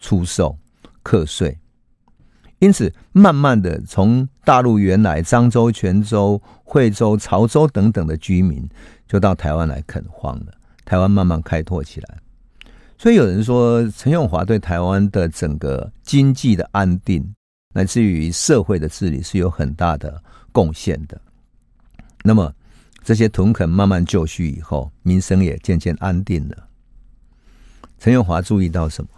[0.00, 0.56] 出售。
[1.02, 1.58] 课税，
[2.58, 8.66] 因此慢慢的从大陆原来漳州、泉州、惠州、潮州等等的居民，
[9.06, 10.46] 就到台湾来垦荒了。
[10.86, 12.18] 台湾慢慢开拓起来，
[12.96, 17.22] 所以有人说陈永华对台湾的整个经济的安定，
[17.74, 20.22] 乃至于社会的治理是有很大的
[20.52, 21.20] 贡献的。
[22.22, 22.54] 那么
[23.02, 26.68] 这些屯垦慢慢就绪以后，民生也渐渐安定了。
[27.98, 29.10] 陈永华注意到什么？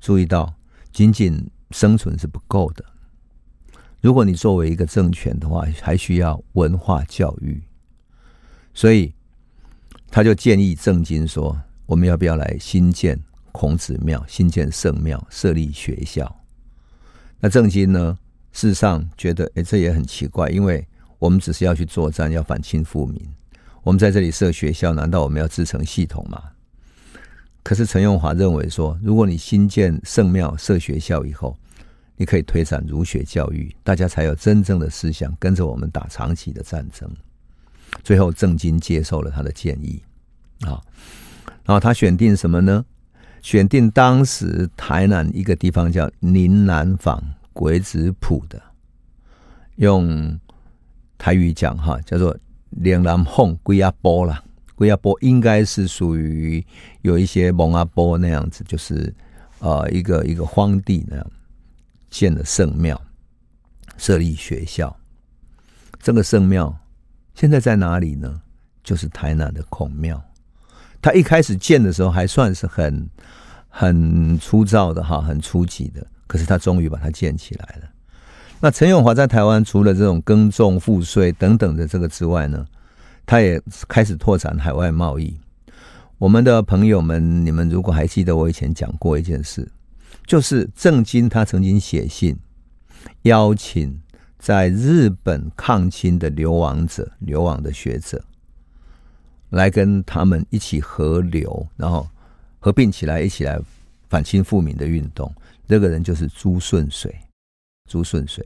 [0.00, 0.54] 注意到。
[0.94, 2.84] 仅仅生存是不够的。
[4.00, 7.60] 如果你作为一个政权的话，还需要文化教育。
[8.72, 9.12] 所以，
[10.08, 16.44] 他就建议郑经说：“我们要不要来新建孔子庙、新建圣庙、设立学校？”
[17.42, 18.16] 那郑经呢，
[18.52, 20.86] 事实上觉得，哎，这也很奇怪，因为
[21.24, 23.18] 我们只是要去作战，要反清复明。
[23.82, 26.38] 我们在这里设学校，难道我们要自成系统吗？
[27.62, 31.56] 可是陈永华认为说，如果你新建圣庙、设学校以后，
[32.18, 37.10] 你可以推展儒学教育，大家才有真正的思想跟着我们打长期的战争。
[38.02, 40.02] 最后，郑经接受了他的建议
[40.60, 40.76] 啊，
[41.64, 42.84] 然后他选定什么呢？
[43.40, 47.18] 选定当时台南一个地方叫宁南坊
[47.54, 48.62] 鬼子埔的，
[49.76, 50.38] 用
[51.18, 52.36] 台语讲哈，叫做
[52.70, 54.42] 岭南凤龟阿波啦。
[54.74, 56.64] 龟阿波应该是属于
[57.02, 59.14] 有一些蒙阿波那样子，就是
[59.60, 61.30] 呃一个一个荒地那样
[62.10, 63.00] 建的圣庙，
[63.96, 64.94] 设立学校。
[66.00, 66.76] 这个圣庙
[67.34, 68.40] 现在在哪里呢？
[68.82, 70.22] 就是台南的孔庙。
[71.00, 73.08] 他一开始建的时候还算是很
[73.68, 76.06] 很粗糙的哈，很初级的。
[76.26, 77.88] 可是他终于把它建起来了。
[78.64, 82.66] 那陈永华在台湾除了这种耕种、赋税等等的这个之外呢？
[83.26, 85.38] 他也开始拓展海外贸易。
[86.16, 89.70] 我们的朋友们，你们如果还记得我以前讲过一件事，
[90.26, 92.34] 就是郑经他曾经写信
[93.24, 94.00] 邀请
[94.38, 98.24] 在日本抗清的流亡者、流亡的学者
[99.50, 102.08] 来跟他们一起合流，然后
[102.60, 103.60] 合并起来一起来
[104.08, 105.30] 反清复明的运动。
[105.68, 107.14] 这个人就是朱顺水。
[107.86, 108.42] 朱顺水，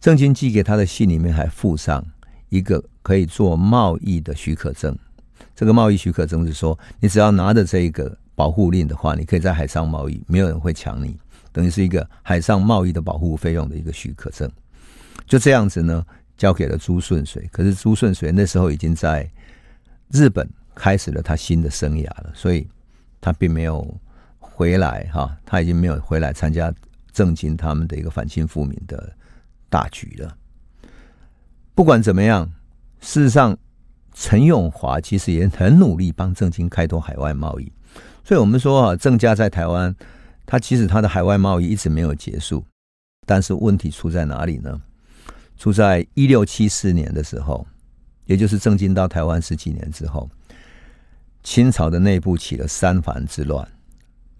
[0.00, 2.04] 郑经寄给他的信里面还附上。
[2.50, 4.98] 一个可以做贸易的许可证，
[5.54, 11.14] 这个贸易许可证是说，你只要拿着这个保护令的话，你可以在海上贸易，没有人会抢你，
[11.52, 14.50] 等于是一个海上贸易的保护费用的一个许可证。
[15.26, 16.02] 就这样子呢，
[16.38, 17.46] 交给了朱顺水。
[17.52, 19.30] 可是朱顺水那时候已经在
[20.10, 22.66] 日本开始了他新的生涯了，所以
[23.20, 23.94] 他并没有
[24.38, 26.72] 回来哈，他已经没有回来参加
[27.12, 29.12] 郑经他们的一个反清复明的
[29.68, 30.36] 大局了。
[31.74, 32.52] 不管怎么样，
[33.00, 33.56] 事实上，
[34.12, 37.72] 陈永华其实也很努力帮郑经开拓海外贸易。
[38.24, 39.94] 所以，我们说啊，郑家在台湾，
[40.44, 42.64] 他其实他的海外贸易一直没有结束。
[43.24, 44.80] 但是问题出在哪里呢？
[45.56, 47.66] 出在一六七四年的时候，
[48.24, 50.28] 也就是郑经到台湾十几年之后，
[51.42, 53.68] 清朝的内部起了三藩之乱。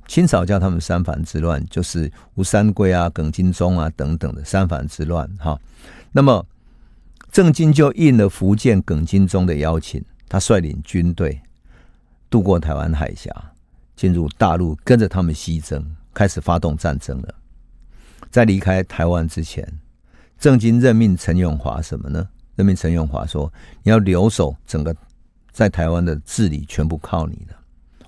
[0.09, 5.31] 清朝叫他们三藩之乱，就是吴三桂啊、耿精忠啊等等的三藩之乱。
[5.38, 5.61] 哈，
[6.11, 6.44] 那么
[7.31, 11.38] 郑经就应了福建耿精忠的邀请，他率领军队
[12.31, 13.31] 渡过台湾海峡，
[13.94, 17.35] 进入大陆，跟着他们西征，开始发动战争了。
[18.31, 19.71] 在离开台湾之前，
[20.38, 22.27] 郑经任命陈永华什么呢？
[22.57, 23.53] 任命陈永华说
[23.85, 24.97] ：“你要留守整个
[25.53, 27.57] 在台湾的治理，全部靠你了，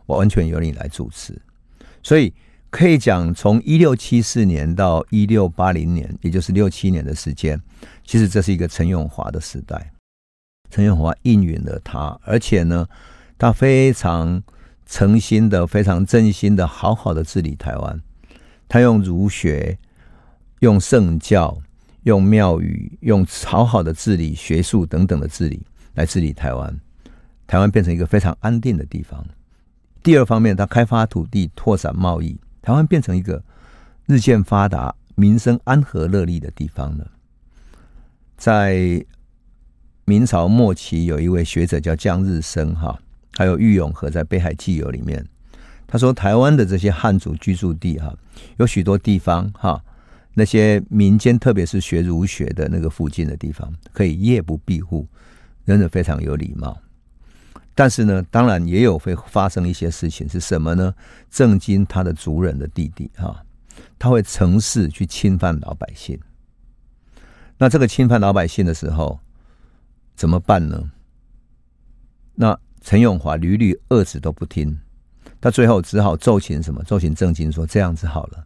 [0.06, 1.40] 我完全由你来主持。”
[2.02, 2.32] 所以
[2.70, 7.60] 可以讲，从一六七四年到一六八零年，也就是六七年的时间，
[8.04, 9.92] 其实这是一个陈永华的时代。
[10.70, 12.86] 陈永华应允了他，而且呢，
[13.36, 14.40] 他非常
[14.86, 18.00] 诚心的、非常真心的，好好的治理台湾。
[18.68, 19.76] 他用儒学、
[20.60, 21.60] 用圣教、
[22.04, 25.60] 用庙宇、用好好的治理学术等等的治理
[25.94, 26.80] 来治理台湾，
[27.48, 29.26] 台湾变成一个非常安定的地方。
[30.02, 33.42] 第二方面，他开发土地、拓展贸易，台湾变成一个
[34.06, 37.10] 日渐发达、民生安和乐利的地方了。
[38.36, 39.04] 在
[40.06, 42.98] 明朝末期，有一位学者叫江日升，哈，
[43.36, 45.24] 还有郁永河在《北海纪游》里面，
[45.86, 48.16] 他说台湾的这些汉族居住地，哈，
[48.56, 49.84] 有许多地方，哈，
[50.32, 55.06] 那些民间，特别是学儒学的那个附近的地方，可以夜不闭户，
[55.66, 56.76] 真的非常有礼貌。
[57.80, 60.94] 但是呢，当然也有会发生一些事情，是什么呢？
[61.30, 63.42] 郑经他的族人的弟弟哈，
[63.98, 66.20] 他会乘势去侵犯老百姓。
[67.56, 69.18] 那这个侵犯老百姓的时候
[70.14, 70.90] 怎么办呢？
[72.34, 74.78] 那陈永华屡屡遏止都不听，
[75.40, 76.84] 他最后只好奏请什么？
[76.84, 78.44] 奏请郑经说：“这样子好了，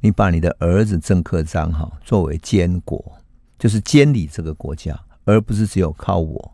[0.00, 2.98] 你把你的儿子郑克章哈作为监国，
[3.58, 6.52] 就是监理这个国家，而不是只有靠我。”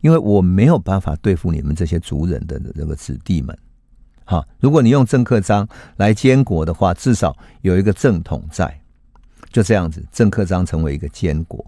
[0.00, 3.56] 因为我没有办法对付你们这些族人的这个子弟们，
[4.24, 4.46] 哈！
[4.58, 8.80] 如果你用郑克章来监国的话，至少有一个正统在，
[9.50, 11.64] 就这样子，郑克章成为一个监国，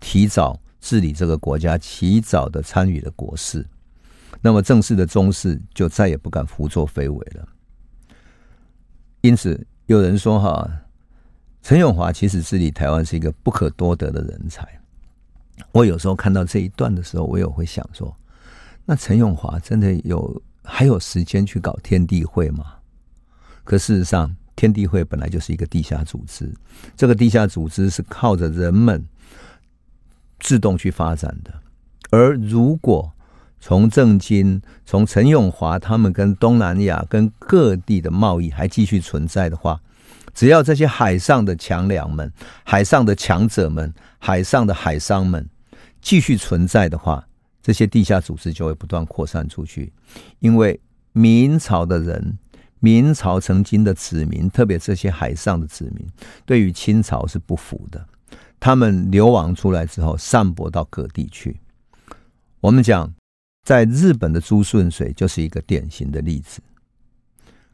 [0.00, 3.64] 提早治理这个国家，提早的参与了国事，
[4.40, 7.48] 那么正式的宗室就再也不敢胡作非为了。
[9.20, 10.70] 因此，有人说哈，
[11.62, 14.66] 陈永华其实治理台湾是一个不可多得的人才。
[15.72, 18.14] 我有时候看到这一段的时候，我也会想说，
[18.84, 22.64] 那陈永华真的有还有时间去搞天地会吗？
[23.64, 26.52] 可事实上，天地会本来就是一个地下组织，
[26.96, 29.04] 这个地下组织是靠着人们
[30.40, 31.52] 自动去发展的。
[32.10, 33.12] 而如果
[33.60, 39.80] 从郑经、从陈永华他们跟东南亚、跟各地的贸易还继续存在的话，
[40.38, 45.44] 只要这些海上的强梁们、海上的强者们、海上的海商们
[46.00, 47.26] 继续存在的话，
[47.60, 49.92] 这些地下组织就会不断扩散出去。
[50.38, 52.38] 因为明朝的人、
[52.78, 56.06] 明朝曾经的子民，特别这些海上的子民，
[56.46, 58.06] 对于清朝是不服的。
[58.60, 61.58] 他们流亡出来之后，散播到各地去。
[62.60, 63.12] 我们讲，
[63.64, 66.60] 在日本的朱顺水就是一个典型的例子。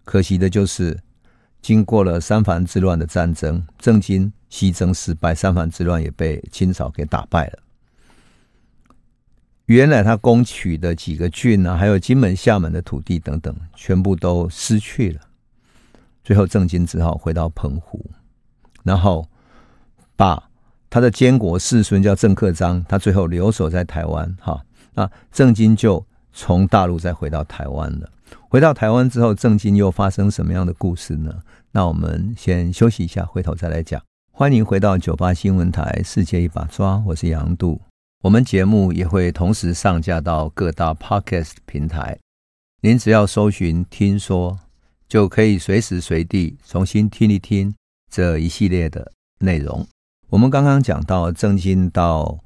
[0.02, 0.98] 可惜的就是。
[1.64, 7.58] 经过了三藩之乱的战争，郑经西征失败，三藩之乱也被清朝给打败了。
[9.64, 15.20] 原来他攻取的几个郡啊，还有金门、厦门的土地等等，全部都失去了。
[16.22, 18.10] 最后，郑经只好回到澎湖，
[18.82, 19.26] 然后
[20.16, 20.50] 把
[20.90, 24.36] 他的监国世孙叫郑克章，他最后留守在台湾。
[24.38, 28.10] 哈，那郑经就从大陆再回到台湾了。
[28.54, 31.42] 回到台湾之后，郑经又发生什么样的故事呢？
[31.72, 34.00] 那我们先休息一下，回头再来讲。
[34.30, 37.80] 欢迎回到九八新闻台《世界一把抓》，我是杨度。
[38.22, 42.16] 我们节目也会同时上架到各大 Podcast 平台，
[42.80, 44.56] 您只要搜寻“听说”，
[45.08, 47.74] 就可以随时随地重新听一听
[48.08, 49.84] 这一系列的内容。
[50.30, 52.38] 我们刚刚讲到郑经到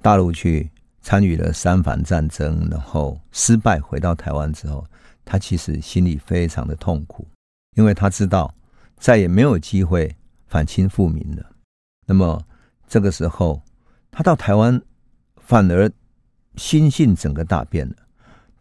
[0.00, 0.70] 大陆去
[1.02, 4.82] 参与了三藩战争，然后失败，回到台湾之后。
[5.24, 7.26] 他其实心里非常的痛苦，
[7.76, 8.54] 因为他知道
[8.96, 10.16] 再也没有机会
[10.46, 11.52] 反清复明了。
[12.06, 12.42] 那么
[12.88, 13.62] 这个时候，
[14.10, 14.80] 他到台湾
[15.36, 15.90] 反而
[16.56, 17.94] 心性整个大变了。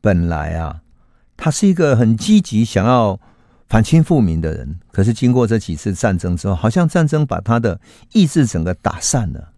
[0.02, 0.82] 本来啊，
[1.36, 3.20] 他是一个很积极想要
[3.68, 7.82] 反清复明的人，可是经过这几次战争之后，好像战争把他的
[8.14, 9.54] 意志整个打散了，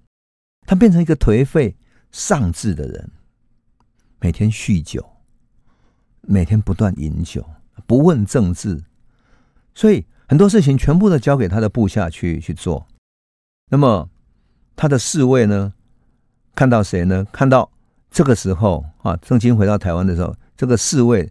[0.66, 1.76] 他变成一个颓废
[2.12, 3.12] 丧志的人，
[4.20, 5.06] 每天酗酒。
[6.32, 7.46] 每天不断饮酒，
[7.86, 8.82] 不问政治，
[9.76, 12.88] 所以很多事情全部都交给他的部下去去做。
[13.70, 14.10] 那么，
[14.76, 15.74] 他的侍卫呢，
[16.56, 17.26] 看到谁呢？
[17.34, 17.70] 看到
[18.10, 21.30] 这个时候啊，郑经回到台湾的时候，这个侍卫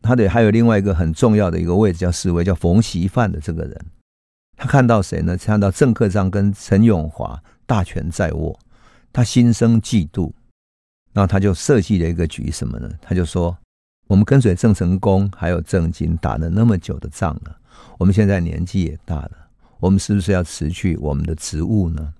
[0.00, 3.86] 他得还有另外一个很重要的一个位置叫侍卫，叫冯习范的这个人，
[4.56, 5.36] 他看到谁呢？
[5.36, 8.58] 看到郑克章跟陈永华大权在握，
[9.12, 10.32] 他心生嫉妒，
[11.12, 12.90] 然后他就设计了一个局，什么呢？
[13.02, 13.56] 他就说：
[14.08, 17.56] 我们跟随郑成功还有郑经打了那么久的仗了，
[17.98, 19.32] 我们现在年纪也大了。
[19.80, 22.14] 我们是不是要辞去我们的职务呢？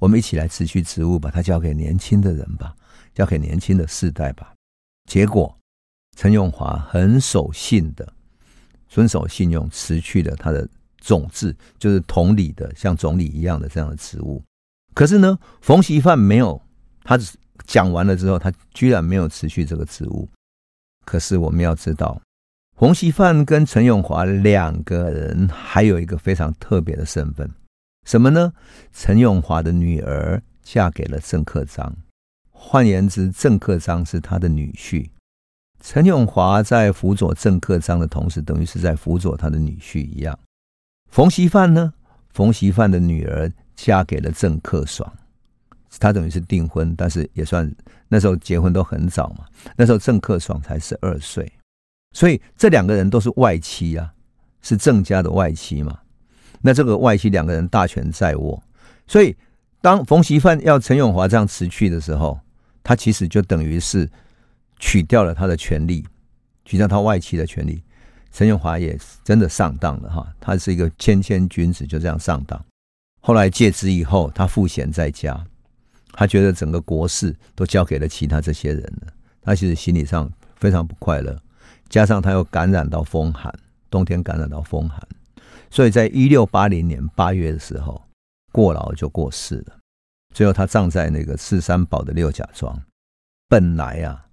[0.00, 2.74] 我们一起来辞去职务，把它交给年轻的人吧，
[3.14, 4.52] 交给年轻的世代吧。
[5.08, 5.56] 结果，
[6.16, 8.12] 陈永华很守信的
[8.88, 10.68] 遵守信用，辞去了他的
[10.98, 14.42] 总制，就是同理的像总理一样的这样的职务。
[14.94, 16.60] 可是呢，冯锡范没有，
[17.04, 17.16] 他
[17.64, 20.28] 讲完了之后，他居然没有辞去这个职务。
[21.04, 22.20] 可是我们要知道。
[22.76, 27.48] 冯锡范跟陈永华两个人还有一个非常特别的身份，
[28.06, 28.52] 什么呢？
[28.92, 31.94] 陈永华的女儿嫁给了郑克章，
[32.50, 35.10] 换言之，郑克章是他的女婿。
[35.82, 40.38] 陈永华在辅佐郑克章的同时，等于是在辅佐他的女婿一样。
[41.10, 41.92] 冯锡范呢？
[42.32, 45.12] 冯锡范的女儿嫁给了郑克爽，
[45.98, 47.70] 他等于是订婚，但是也算
[48.08, 49.44] 那时候结婚都很早嘛。
[49.76, 51.50] 那时候郑克爽才十二岁。
[52.12, 54.12] 所以这两个人都是外戚啊，
[54.62, 55.98] 是郑家的外戚嘛。
[56.60, 58.62] 那这个外戚两个人大权在握，
[59.06, 59.34] 所以
[59.80, 62.38] 当冯锡范要陈永华这样辞去的时候，
[62.82, 64.10] 他其实就等于是
[64.78, 66.04] 取掉了他的权利，
[66.64, 67.82] 取掉他外戚的权利。
[68.32, 72.62] 陈永华也真的上当了哈，他是一个谦谦君子，就这样上当。
[73.20, 75.42] 后来戒职以后，他赋闲在家，
[76.12, 81.36] 他觉得整个国事都交给了其他这些人了，他其实心理上非常不快乐。
[81.88, 83.52] 加上他又感染到风寒，
[83.90, 85.00] 冬天感染到风寒，
[85.70, 88.00] 所以在一六八零年八月的时候，
[88.52, 89.76] 过劳就过世了。
[90.32, 92.80] 最后他葬在那个赤山堡的六甲庄。
[93.48, 94.26] 本来啊，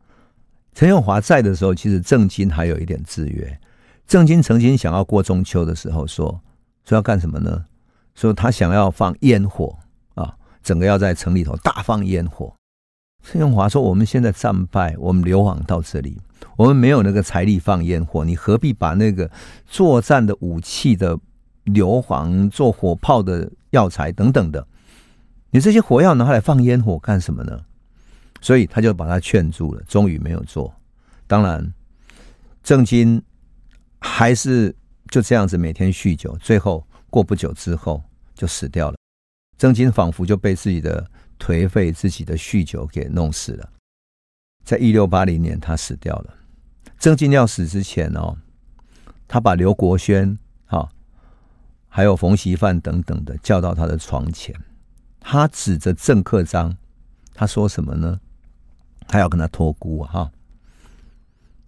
[0.76, 3.60] 陈永华在的时候，其实郑经还有一点制约。
[4.06, 6.40] 郑经曾经想要过中秋的时候说，
[6.86, 7.66] 说要干什么呢？
[8.14, 9.80] 说他想要放烟火，
[10.68, 12.54] 整个要在城里头大放烟火。
[13.24, 16.20] 陈永华说：“我们现在战败，我们流亡到这里。”
[16.58, 19.32] 我们没有那个财力放烟火，你何必把那个
[19.66, 21.18] 作战的武器的
[21.64, 24.68] 硫磺、做火炮的药材等等的，
[25.52, 27.62] 你这些火药拿来放烟火干什么呢？
[28.42, 30.74] 所以他就把他劝住了，终于没有做。
[31.28, 31.74] 当然，
[32.62, 33.22] 郑经
[34.02, 34.76] 还是
[35.08, 38.04] 就这样子每天酗酒，最后过不久之后
[38.36, 38.97] 就死掉了。
[39.58, 43.70] 曾经仿佛就被自己的颓废、自己的酗酒给弄死了。
[44.64, 46.34] 在一六八零年，他死掉了。
[47.00, 48.38] 曾经要死之前哦，
[49.28, 50.90] 他把刘国轩、哈，
[51.88, 54.56] 还有冯锡范等等的叫到他的床前，
[55.20, 56.76] 他指着郑克章，
[57.34, 58.20] 他说什么呢？
[59.08, 60.32] 他要跟他托孤，哈，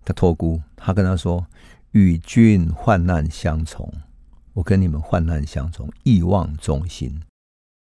[0.04, 1.46] 他托孤，他跟他说
[1.92, 3.92] ：“与君患难相从，
[4.54, 7.22] 我跟你们患难相从，义望忠心，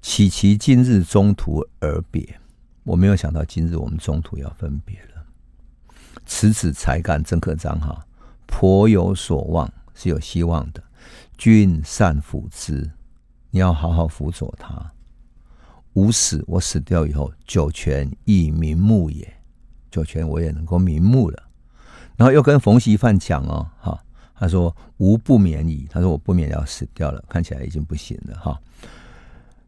[0.02, 2.40] 岂其今日中途而别？
[2.84, 5.26] 我没有想到今日我们中途要分别了。”
[6.26, 8.06] 此子才干，郑克章哈，
[8.46, 10.84] 颇有所望，是有希望的。
[11.38, 12.90] 君善辅之，
[13.50, 14.92] 你要好好辅佐他。
[15.94, 19.32] 吾死，我死掉以后，九泉亦瞑目也，
[19.90, 21.44] 九泉我也能够瞑目了。
[22.16, 24.00] 然后又跟冯锡范讲哦，哈，
[24.36, 28.60] 他说吾不免矣，他说我不免要死掉了，看起来已经不行了哈。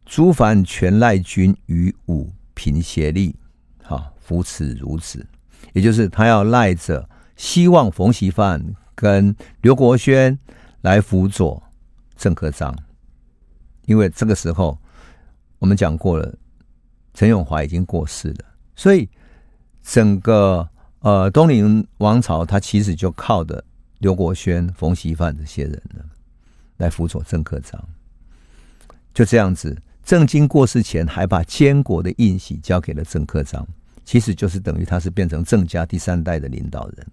[0.05, 3.35] 诸凡全赖君与吾凭协力，
[3.83, 5.25] 哈，扶持如此。
[5.73, 8.61] 也就是他要赖着，希望冯锡范
[8.93, 10.37] 跟刘国轩
[10.81, 11.63] 来辅佐
[12.17, 12.75] 郑克章，
[13.85, 14.77] 因为这个时候
[15.59, 16.35] 我们讲过了，
[17.13, 18.45] 陈永华已经过世了，
[18.75, 19.07] 所以
[19.81, 20.67] 整个
[20.99, 23.63] 呃东林王朝，他其实就靠的
[23.99, 26.03] 刘国轩、冯锡范这些人呢
[26.77, 27.81] 来辅佐郑克章，
[29.13, 29.81] 就这样子。
[30.03, 33.67] 郑经过世前，还把监国的印玺交给了郑克章。
[34.03, 37.07] 其实就是等于他是变成郑家第三代的领导人。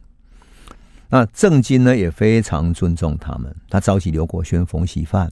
[1.08, 5.30] 那郑经呢也非常尊重他们，他召集刘国轩、冯锡范，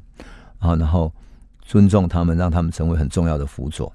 [0.59, 1.13] 啊，然后
[1.63, 3.93] 尊重他们，让他们成为很重要的辅佐。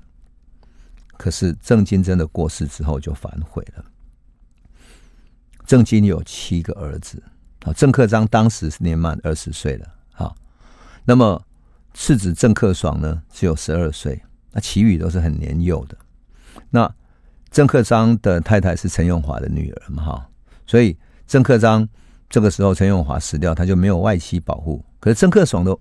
[1.18, 3.86] 可是郑经真的过世之后就反悔了。
[5.66, 7.24] 郑经有七个儿子，
[7.64, 10.36] 啊，郑克章当时是年满二十岁了，好，
[11.06, 11.42] 那么
[11.94, 14.22] 次子郑克爽呢只有十二岁，
[14.52, 15.98] 那其余都是很年幼的。
[16.70, 16.94] 那
[17.50, 20.30] 郑克章的太太是陈永华的女儿嘛，哈，
[20.66, 21.88] 所以郑克章
[22.30, 24.84] 这个时候陈永华死掉，他就没有外戚保护。
[25.00, 25.78] 可是郑克爽的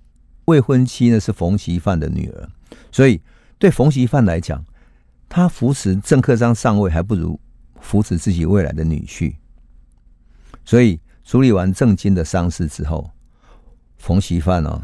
[0.46, 2.48] 未婚妻呢是冯锡范的女儿，
[2.90, 3.20] 所以
[3.58, 4.64] 对冯锡范来讲，
[5.28, 7.38] 他扶持郑克章上位，还不如
[7.80, 9.34] 扶持自己未来的女婿。
[10.64, 13.10] 所以处理完郑经的丧事之后，
[13.98, 14.82] 冯锡范哦，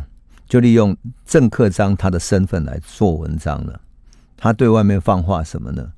[0.49, 3.81] 就利用郑克章他的身份来做文章了。
[4.37, 5.93] 他对外面放话什么呢？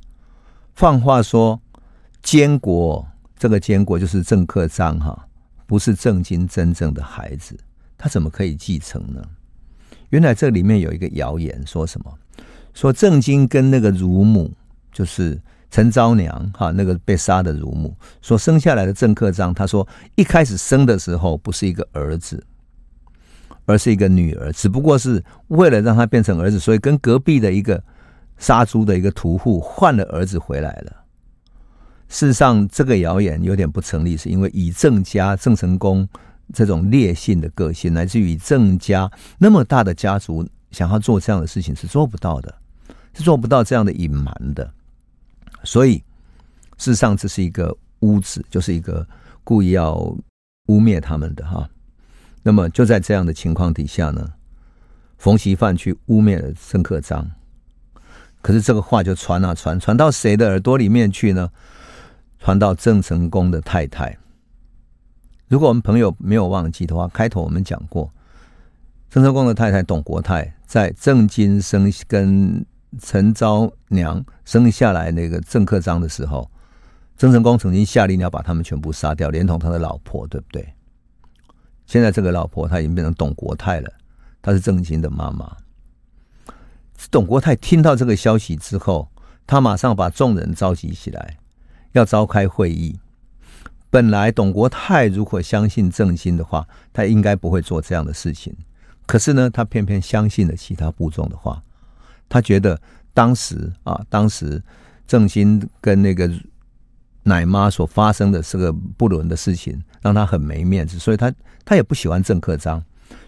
[0.74, 1.60] 放话说，
[2.22, 5.26] 监国这个监国就是郑克章哈，
[5.66, 7.58] 不是郑经真正的孩子，
[7.96, 9.22] 他怎么可以继承呢？
[10.10, 12.12] 原来这里面有一个谣言，说什么？
[12.74, 14.52] 说郑经跟那个乳母，
[14.92, 15.38] 就是
[15.70, 22.42] 陈昭娘哈，那个被杀的乳母，所生下来的郑克章，他说一开始生的时候不是一个儿子，
[23.68, 27.80] 而是一个女儿，只不过是为了让他变成儿子，所以跟隔壁的一个
[28.38, 31.04] 杀猪的一个屠户换了儿子回来了。
[32.08, 36.08] 事实上，这个谣言有点不成立，是因为以郑家郑成功
[36.54, 42.54] 这种烈性的个性，来自于郑家那么大的家族，想要做这样的事情是做不到的，
[43.12, 44.72] 是做不到这样的隐瞒的。
[45.62, 45.98] 所以，
[46.78, 49.06] 事实上这是一个污子，就是一个
[49.44, 49.94] 故意要
[50.68, 51.68] 污蔑他们的哈。
[52.48, 54.32] 那么就在这样的情况底下呢，
[55.18, 57.30] 冯锡范去污蔑了郑克章，
[58.40, 61.50] 可是这个话就传啊传，传到谁的耳朵里面去呢？
[62.38, 64.16] 传到郑成功的太太。
[65.48, 68.10] 如果我们朋友没有忘记的话，开头我们讲过，
[69.10, 72.64] 郑成功的太太董国泰在郑经生跟
[72.98, 76.50] 陈昭娘生下来那个郑克章的时候，
[77.14, 80.66] 郑成功曾经下令要把他们全部杀掉，连同他的老婆，对不对？
[81.88, 83.92] 现在这个老婆她已经变成董国泰了，
[84.40, 85.56] 她是郑经的妈妈。
[87.10, 89.08] 董国泰听到这个消息之后，
[89.46, 91.38] 他马上把众人召集起来。
[91.92, 92.98] 要召开会议。
[93.88, 98.54] 本来董国泰如果相信郑经的话，他应该不会做这样的事情。
[99.06, 101.62] 可是呢，他偏偏相信了其他部众的话。
[102.28, 102.78] 他觉得
[103.14, 104.62] 当时啊，当时
[105.06, 106.30] 郑经跟那个
[107.28, 111.32] 奶妈所发生的这个不伦的事情，让他很没面子，所以他
[111.64, 112.82] 他也不喜欢郑克章，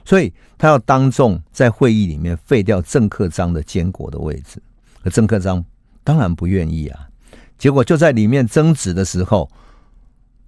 [0.05, 4.61] 所以他要当众在会议里面废掉郑克章的监国的位置。
[5.03, 5.64] 而郑克章
[6.03, 7.07] 当然不愿意啊。
[7.57, 9.48] 结果就在里面争执的时候，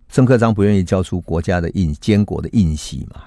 [0.09, 3.23] 郑克章不愿意交出国家的印监国的印玺嘛。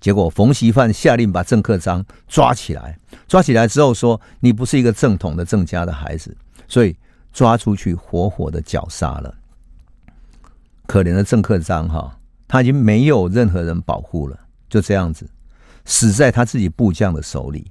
[0.00, 6.36] 结果冯锡范下令把郑克章抓起来，抓起来之后说：“你不是一个正统的郑家的孩子，
[6.68, 6.94] 所以
[7.34, 9.34] 抓出去活活的绞杀了。”
[10.88, 12.18] 可怜的郑克章哈，
[12.48, 14.38] 他已经没有任何人保护了，
[14.70, 15.28] 就这样子
[15.84, 17.70] 死在他自己部将的手里。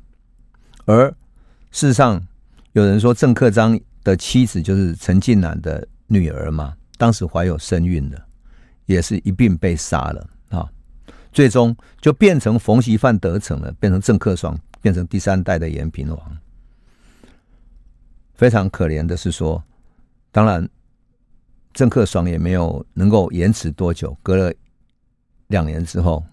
[0.85, 1.09] 而
[1.71, 2.21] 事实上，
[2.73, 3.79] 有人说郑克章。
[4.03, 8.21] 的妻子就是陈近南的女儿嘛，当时怀有身孕的，
[8.85, 10.69] 也是一并被杀了啊。
[11.31, 16.37] 最终就变成冯锡范得逞了，变成郑克爽，变成第三代的延平王。
[18.33, 19.63] 非常可怜的是说，
[20.31, 20.67] 当然
[21.73, 24.53] 郑克爽也没有能够延迟多久，隔了
[25.47, 26.23] 两年之后，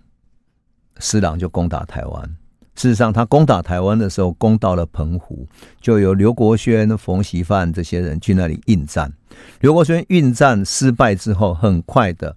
[0.99, 2.37] 施琅就攻打台湾。
[2.77, 5.47] 事实上，他攻打台湾的时候，攻到了澎湖，
[5.83, 9.13] 就由刘国轩、冯锡范这些人去那里应战。
[9.61, 12.35] 刘国轩应战失败之后，很快的，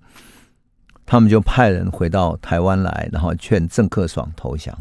[1.05, 4.77] 他们就派人回到台湾来，然后劝郑克爽投降。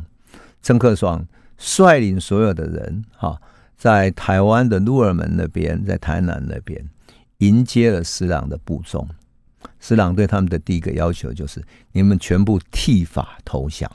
[0.60, 1.24] 郑克爽
[1.56, 3.40] 率领所有的人，哈，
[3.82, 6.88] 在台湾的鹿耳门那边，在台南那边
[7.38, 9.04] 迎接了施琅的部众。
[9.80, 11.60] 施琅对他们的第一个要求就是：
[11.90, 13.90] 你们全部剃发投降。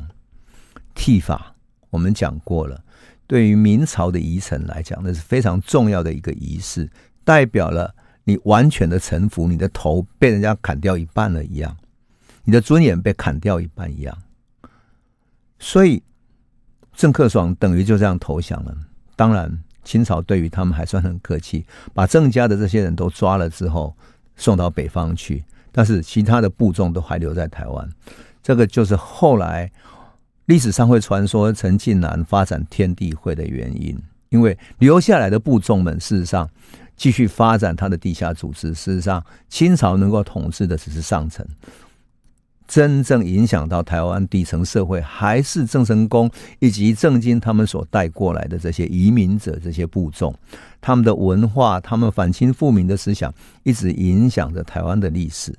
[0.93, 1.55] 剃发。
[1.89, 2.83] 我们讲过了，
[3.27, 6.91] 对于明朝的遗臣来讲，那是非常重要的一个仪式，
[7.23, 11.77] 代表了你完全的臣服，你的头被人家砍掉一半了一样，
[12.43, 14.17] 你的尊严被砍掉一半一样。
[15.59, 16.03] 所以
[16.93, 18.77] 郑克爽等于就这样投降了。
[19.15, 23.95] 当然，清朝对于他们还算很客气，把郑家的这些人都抓了之后
[24.35, 27.89] 送到北方去，但是其他的部众都还留在台湾。
[28.43, 29.71] 这个就是后来。
[30.47, 36.49] 历史上会传说陈近南发展天地会的原因，因为留下来的部众们事实上
[36.95, 38.73] 继续发展他的地下组织。
[38.73, 41.45] 事实上，清朝能够统治的只是上层，
[42.67, 50.35] 真正影响到台湾底层社会，还是郑成功以及郑经他们所带过来的这些移民者、这些部众，
[50.81, 55.55] 他们的文化、他们反清复明的思想，一直影响着台湾的历史。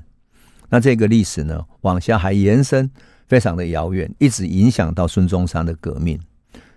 [0.69, 2.91] 那这个历史呢，往下还延伸。
[3.29, 6.19] 非常的遥远，一直影响到孙中山的革命，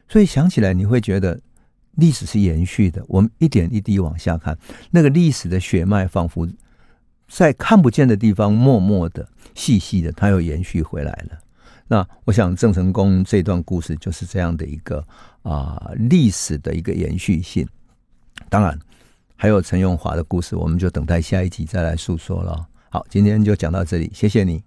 [0.10, 1.40] 所以想起来你会觉得
[1.96, 3.02] 历史是延续的。
[3.08, 4.58] 我们一点一滴往下看，
[4.90, 6.46] 那个历史的血脉仿佛
[7.32, 9.26] 在看不见的地方默默的、
[9.56, 11.40] 细细的，它又延续回来了。
[11.88, 15.06] 那我想郑成功这段故事就是这样的一个
[15.44, 17.66] 啊历史的一个延续性。
[18.50, 18.78] 当然，
[19.38, 22.68] 还有陈永华的故事，我们就等待下一集再来诉说了。
[22.90, 24.60] 好，今天就讲到这里，谢谢你。